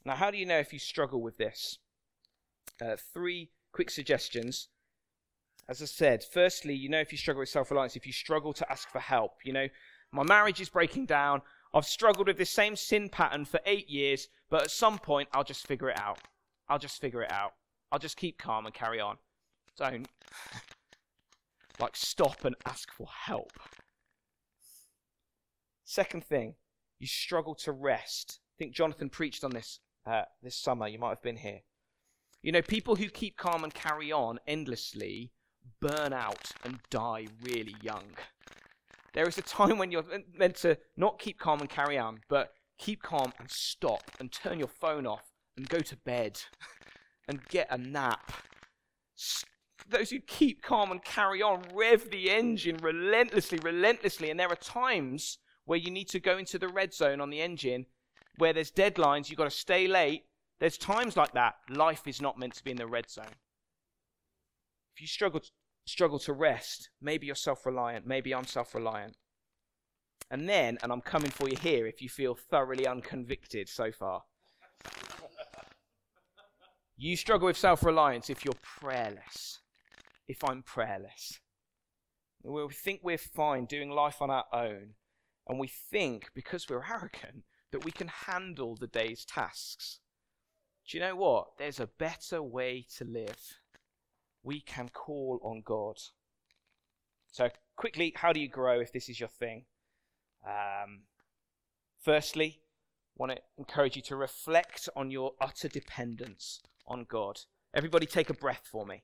Now, 0.05 0.17
how 0.17 0.31
do 0.31 0.37
you 0.39 0.47
know 0.47 0.59
if 0.59 0.73
you 0.73 0.79
struggle 0.79 1.23
with 1.23 1.37
this? 1.37 1.79
Uh, 2.85 2.97
three 3.13 3.51
quick 3.73 3.91
suggestions 3.91 4.69
as 5.69 5.81
I 5.81 5.87
said, 5.87 6.25
firstly, 6.25 6.75
you 6.75 6.89
know, 6.89 7.01
if 7.01 7.13
you 7.13 7.19
struggle 7.19 7.41
with 7.41 7.49
self 7.49 7.71
reliance, 7.71 7.97
if 7.97 8.07
you 8.07 8.13
struggle 8.13 8.53
to 8.55 8.71
ask 8.71 8.91
for 8.91 8.99
help, 8.99 9.37
you 9.45 9.53
know, 9.53 9.69
my 10.11 10.23
marriage 10.23 10.61
is 10.61 10.69
breaking 10.69 11.07
down. 11.07 11.43
I've 11.73 11.87
struggled 11.87 12.27
with 12.27 12.37
this 12.37 12.51
same 12.51 12.77
sin 12.77 13.09
pattern 13.09 13.45
for 13.45 13.61
eight 13.65 13.89
years, 13.89 14.29
but 14.51 14.63
at 14.63 14.71
some 14.71 14.99
point, 14.99 15.29
I'll 15.33 15.45
just 15.45 15.67
figure 15.67 15.89
it 15.89 15.99
out. 15.99 16.19
I'll 16.69 16.79
just 16.79 17.01
figure 17.01 17.23
it 17.23 17.33
out. 17.33 17.55
I'll 17.93 17.99
just 17.99 18.17
keep 18.17 18.39
calm 18.39 18.65
and 18.65 18.75
carry 18.75 19.01
on. 19.01 19.19
Don't, 19.77 20.09
like, 21.79 21.95
stop 21.95 22.45
and 22.47 22.57
ask 22.65 22.91
for 22.91 23.07
help. 23.27 23.53
Second 25.85 26.25
thing, 26.25 26.55
you 26.99 27.07
struggle 27.07 27.55
to 27.57 27.71
rest. 27.71 28.41
I 28.41 28.57
think 28.59 28.75
Jonathan 28.75 29.11
preached 29.11 29.45
on 29.45 29.51
this 29.51 29.81
uh, 30.07 30.23
this 30.43 30.57
summer. 30.57 30.89
You 30.89 30.99
might 30.99 31.11
have 31.11 31.23
been 31.23 31.37
here. 31.37 31.61
You 32.43 32.51
know, 32.51 32.63
people 32.63 32.97
who 32.97 33.09
keep 33.09 33.37
calm 33.37 33.63
and 33.63 33.75
carry 33.75 34.11
on 34.11 34.41
endlessly 34.47 35.31
burn 35.81 36.15
out 36.15 36.53
and 36.65 36.79
die 36.91 37.27
really 37.43 37.77
young. 37.83 38.05
There 39.13 39.29
is 39.29 39.37
a 39.37 39.43
time 39.43 39.77
when 39.77 39.93
you're 39.93 40.05
meant 40.35 40.57
to 40.57 40.79
not 40.97 41.19
keep 41.19 41.39
calm 41.39 41.61
and 41.61 41.69
carry 41.69 41.99
on, 41.99 42.21
but 42.29 42.55
keep 42.79 43.03
calm 43.03 43.33
and 43.39 43.51
stop 43.51 44.11
and 44.19 44.33
turn 44.33 44.59
your 44.59 44.69
phone 44.69 45.07
off 45.07 45.33
and 45.57 45.69
go 45.69 45.81
to 45.81 45.97
bed 45.97 46.41
and 47.33 47.49
get 47.49 47.67
a 47.71 47.79
nap. 47.79 48.31
Those 49.89 50.11
who 50.11 50.21
keep 50.21 50.63
calm 50.63 50.91
and 50.91 51.03
carry 51.03 51.41
on 51.41 51.63
rev 51.75 52.11
the 52.11 52.31
engine 52.31 52.77
relentlessly, 52.77 53.59
relentlessly. 53.63 54.31
And 54.31 54.39
there 54.39 54.51
are 54.51 54.57
times 54.57 55.39
where 55.65 55.79
you 55.79 55.91
need 55.91 56.11
to 56.11 56.21
go 56.21 56.37
into 56.37 56.59
the 56.59 56.69
red 56.69 56.93
zone 56.93 57.23
on 57.23 57.31
the 57.31 57.41
engine 57.41 57.87
where 58.37 58.53
there's 58.53 58.71
deadlines, 58.71 59.31
you've 59.31 59.39
got 59.39 59.45
to 59.45 59.51
stay 59.51 59.89
late. 59.89 60.25
There's 60.61 60.77
times 60.77 61.17
like 61.17 61.33
that. 61.33 61.55
Life 61.71 62.07
is 62.07 62.21
not 62.21 62.39
meant 62.39 62.55
to 62.57 62.65
be 62.65 62.71
in 62.71 62.77
the 62.77 62.87
red 62.87 63.09
zone. 63.09 63.25
If 64.95 65.01
you 65.01 65.07
struggle 65.07 65.41
to, 65.41 65.51
struggle 65.87 66.19
to 66.21 66.35
rest, 66.35 66.91
maybe 67.01 67.27
you're 67.27 67.35
self 67.35 67.65
reliant, 67.65 68.07
maybe 68.07 68.35
I'm 68.35 68.45
self 68.45 68.75
reliant. 68.75 69.17
And 70.31 70.47
then, 70.47 70.77
and 70.83 70.93
I'm 70.93 71.01
coming 71.01 71.31
for 71.31 71.49
you 71.49 71.57
here 71.57 71.87
if 71.87 72.03
you 72.03 72.11
feel 72.11 72.35
thoroughly 72.35 72.87
unconvicted 72.87 73.71
so 73.71 73.91
far. 73.91 74.23
You 77.09 77.17
struggle 77.17 77.47
with 77.47 77.57
self 77.57 77.83
reliance 77.83 78.31
if 78.31 78.45
you're 78.45 78.55
prayerless. 78.63 79.59
if 80.29 80.45
I'm 80.45 80.63
prayerless. 80.63 81.41
We 82.45 82.67
think 82.73 83.01
we're 83.03 83.19
fine 83.19 83.67
doing 83.67 83.91
life 83.91 84.23
on 84.23 84.31
our 84.31 84.45
own, 84.53 84.95
and 85.49 85.59
we 85.59 85.69
think, 85.69 86.31
because 86.35 86.69
we're 86.69 86.85
arrogant, 86.85 87.45
that 87.73 87.85
we 87.85 87.91
can 87.91 88.09
handle 88.09 88.77
the 88.77 88.87
day's 88.87 89.25
tasks. 89.25 89.99
Do 90.89 90.97
you 90.97 91.03
know 91.03 91.17
what? 91.17 91.59
There's 91.59 91.81
a 91.81 91.87
better 91.87 92.43
way 92.43 92.87
to 92.97 93.05
live. 93.05 93.59
We 94.43 94.61
can 94.61 94.89
call 94.89 95.41
on 95.43 95.63
God. 95.65 95.99
So, 97.33 97.49
quickly, 97.77 98.13
how 98.17 98.33
do 98.33 98.41
you 98.41 98.49
grow 98.49 98.81
if 98.81 98.93
this 98.93 99.09
is 99.09 99.19
your 99.19 99.29
thing? 99.29 99.65
Um, 100.47 101.03
firstly, 102.01 102.61
I 102.61 103.17
want 103.17 103.33
to 103.33 103.39
encourage 103.59 103.97
you 103.97 104.03
to 104.03 104.17
reflect 104.17 104.89
on 104.97 105.11
your 105.11 105.33
utter 105.41 105.69
dependence 105.69 106.61
on 106.87 107.07
God. 107.09 107.41
Everybody, 107.75 108.07
take 108.07 108.31
a 108.31 108.35
breath 108.35 108.69
for 108.71 108.85
me. 108.85 109.03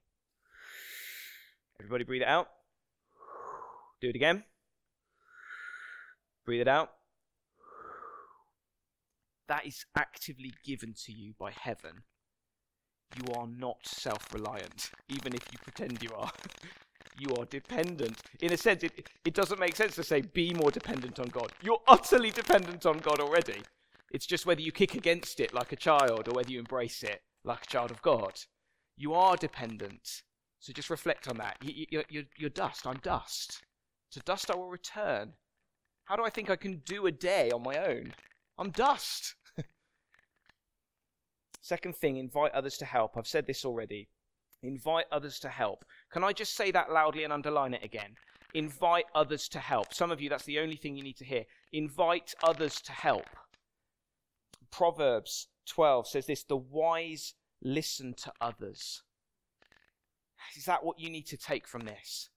Everybody, 1.80 2.04
breathe 2.04 2.22
it 2.22 2.28
out. 2.28 2.48
Do 4.00 4.08
it 4.08 4.16
again. 4.16 4.44
Breathe 6.44 6.62
it 6.62 6.68
out. 6.68 6.92
That 9.48 9.66
is 9.66 9.86
actively 9.96 10.52
given 10.64 10.94
to 11.04 11.12
you 11.12 11.34
by 11.38 11.52
heaven. 11.52 12.02
You 13.16 13.32
are 13.34 13.46
not 13.46 13.78
self 13.84 14.32
reliant, 14.34 14.90
even 15.08 15.34
if 15.34 15.46
you 15.50 15.58
pretend 15.58 16.02
you 16.02 16.10
are. 16.14 16.30
you 17.18 17.34
are 17.36 17.46
dependent. 17.46 18.18
In 18.40 18.52
a 18.52 18.56
sense, 18.56 18.82
it, 18.82 19.08
it 19.24 19.34
doesn't 19.34 19.58
make 19.58 19.74
sense 19.74 19.94
to 19.96 20.04
say 20.04 20.20
be 20.20 20.52
more 20.52 20.70
dependent 20.70 21.18
on 21.18 21.28
God. 21.28 21.52
You're 21.62 21.80
utterly 21.88 22.30
dependent 22.30 22.84
on 22.84 22.98
God 22.98 23.20
already. 23.20 23.62
It's 24.10 24.26
just 24.26 24.46
whether 24.46 24.60
you 24.60 24.72
kick 24.72 24.94
against 24.94 25.40
it 25.40 25.54
like 25.54 25.72
a 25.72 25.76
child 25.76 26.28
or 26.28 26.34
whether 26.34 26.50
you 26.50 26.58
embrace 26.58 27.02
it 27.02 27.22
like 27.44 27.64
a 27.64 27.66
child 27.66 27.90
of 27.90 28.02
God. 28.02 28.40
You 28.96 29.14
are 29.14 29.36
dependent. 29.36 30.22
So 30.60 30.72
just 30.72 30.90
reflect 30.90 31.28
on 31.28 31.36
that. 31.38 31.56
You, 31.62 31.86
you, 31.90 32.02
you're, 32.08 32.24
you're 32.36 32.50
dust. 32.50 32.86
I'm 32.86 32.98
dust. 32.98 33.62
To 34.12 34.20
dust 34.20 34.50
I 34.50 34.56
will 34.56 34.70
return. 34.70 35.32
How 36.04 36.16
do 36.16 36.24
I 36.24 36.30
think 36.30 36.50
I 36.50 36.56
can 36.56 36.82
do 36.84 37.06
a 37.06 37.12
day 37.12 37.50
on 37.50 37.62
my 37.62 37.76
own? 37.76 38.12
I'm 38.58 38.70
dust. 38.70 39.34
Second 41.60 41.96
thing, 41.96 42.16
invite 42.16 42.52
others 42.52 42.76
to 42.78 42.84
help. 42.84 43.16
I've 43.16 43.26
said 43.26 43.46
this 43.46 43.64
already. 43.64 44.08
Invite 44.62 45.04
others 45.12 45.38
to 45.40 45.48
help. 45.48 45.84
Can 46.10 46.24
I 46.24 46.32
just 46.32 46.56
say 46.56 46.70
that 46.72 46.90
loudly 46.90 47.24
and 47.24 47.32
underline 47.32 47.74
it 47.74 47.84
again? 47.84 48.16
Invite 48.54 49.04
others 49.14 49.48
to 49.48 49.58
help. 49.58 49.92
Some 49.94 50.10
of 50.10 50.20
you, 50.20 50.28
that's 50.28 50.44
the 50.44 50.58
only 50.58 50.76
thing 50.76 50.96
you 50.96 51.04
need 51.04 51.18
to 51.18 51.24
hear. 51.24 51.44
Invite 51.72 52.34
others 52.42 52.80
to 52.80 52.92
help. 52.92 53.26
Proverbs 54.70 55.48
12 55.68 56.08
says 56.08 56.26
this 56.26 56.44
the 56.44 56.56
wise 56.56 57.34
listen 57.62 58.14
to 58.14 58.32
others. 58.40 59.02
Is 60.56 60.64
that 60.64 60.84
what 60.84 60.98
you 60.98 61.10
need 61.10 61.26
to 61.26 61.36
take 61.36 61.66
from 61.66 61.82
this? 61.82 62.30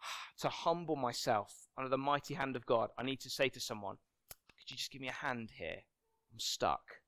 to 0.40 0.48
humble 0.48 0.96
myself 0.96 1.68
under 1.76 1.88
the 1.88 1.98
mighty 1.98 2.34
hand 2.34 2.56
of 2.56 2.66
God, 2.66 2.90
I 2.98 3.02
need 3.02 3.20
to 3.20 3.30
say 3.30 3.48
to 3.50 3.60
someone, 3.60 3.96
Could 4.58 4.70
you 4.70 4.76
just 4.76 4.90
give 4.90 5.00
me 5.00 5.08
a 5.08 5.12
hand 5.12 5.52
here? 5.56 5.82
I'm 6.32 6.40
stuck. 6.40 7.00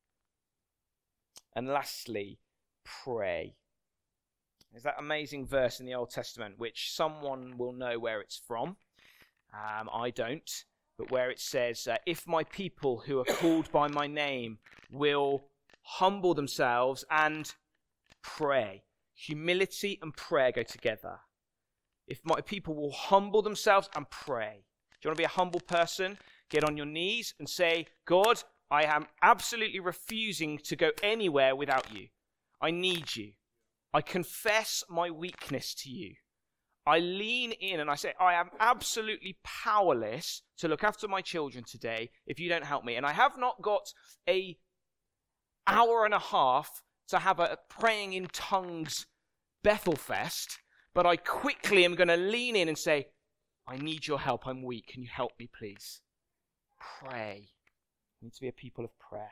And 1.55 1.69
lastly, 1.69 2.39
pray. 2.85 3.57
There's 4.71 4.85
that 4.85 4.97
amazing 4.99 5.47
verse 5.47 5.81
in 5.81 5.87
the 5.87 5.95
Old 5.95 6.11
Testament, 6.11 6.59
which 6.59 6.93
someone 6.93 7.59
will 7.59 7.73
know 7.73 7.99
where 7.99 8.21
it's 8.21 8.41
from. 8.47 8.77
Um, 9.53 9.91
I 9.93 10.11
don't, 10.11 10.49
but 10.97 11.11
where 11.11 11.29
it 11.31 11.41
says, 11.41 11.89
uh, 11.89 11.97
If 12.07 12.27
my 12.27 12.45
people 12.45 13.03
who 13.05 13.19
are 13.19 13.25
called 13.25 13.71
by 13.73 13.89
my 13.89 14.07
name 14.07 14.59
will 14.91 15.43
humble 15.95 16.35
themselves 16.35 17.05
and 17.11 17.55
pray. 18.23 18.85
Humility 19.15 19.99
and 20.01 20.17
prayer 20.17 20.53
go 20.53 20.63
together. 20.63 21.19
If 22.07 22.21
my 22.25 22.41
people 22.41 22.75
will 22.75 22.93
humble 22.93 23.43
themselves 23.43 23.89
and 23.95 24.09
pray. 24.09 24.65
Do 24.93 25.07
you 25.07 25.11
want 25.11 25.17
to 25.17 25.21
be 25.21 25.25
a 25.25 25.29
humble 25.29 25.61
person? 25.61 26.19
Get 26.49 26.65
on 26.65 26.77
your 26.77 26.87
knees 26.87 27.35
and 27.39 27.49
say, 27.49 27.87
God, 28.07 28.43
I 28.71 28.85
am 28.85 29.07
absolutely 29.23 29.81
refusing 29.81 30.59
to 30.59 30.77
go 30.77 30.91
anywhere 31.03 31.57
without 31.57 31.93
you. 31.93 32.09
I 32.61 32.71
need 32.71 33.17
you. 33.17 33.33
I 33.93 34.01
confess 34.01 34.85
my 34.89 35.11
weakness 35.11 35.75
to 35.77 35.91
you. 35.91 36.15
I 36.87 36.99
lean 36.99 37.53
in 37.53 37.81
and 37.81 37.91
I 37.91 37.97
say, 37.97 38.15
I 38.21 38.35
am 38.35 38.51
absolutely 38.59 39.39
powerless 39.45 40.43
to 40.59 40.69
look 40.69 40.85
after 40.85 41.09
my 41.09 41.21
children 41.21 41.65
today 41.65 42.11
if 42.27 42.39
you 42.39 42.49
don't 42.49 42.65
help 42.65 42.85
me. 42.85 42.97
And 42.97 43.05
I 43.05 43.13
have 43.13 43.39
not 43.39 43.61
got 43.61 43.93
a 44.29 44.57
hour 45.71 46.05
and 46.05 46.15
a 46.15 46.19
half 46.19 46.83
to 47.09 47.19
have 47.19 47.41
a 47.41 47.59
praying 47.69 48.13
in 48.13 48.27
tongues 48.33 49.07
Bethelfest, 49.65 50.59
but 50.95 51.07
I 51.07 51.17
quickly 51.17 51.85
am 51.85 51.95
going 51.95 52.09
to 52.09 52.17
lean 52.17 52.57
in 52.57 52.69
and 52.69 52.79
say, 52.79 53.09
I 53.67 53.77
need 53.77 54.07
your 54.07 54.19
help. 54.19 54.47
I'm 54.47 54.63
weak. 54.63 54.89
Can 54.89 55.03
you 55.03 55.09
help 55.13 55.33
me, 55.39 55.49
please? 55.57 56.01
Pray. 56.79 57.51
We 58.21 58.27
need 58.27 58.35
to 58.35 58.41
be 58.41 58.49
a 58.49 58.53
people 58.53 58.85
of 58.85 58.99
prayer. 58.99 59.31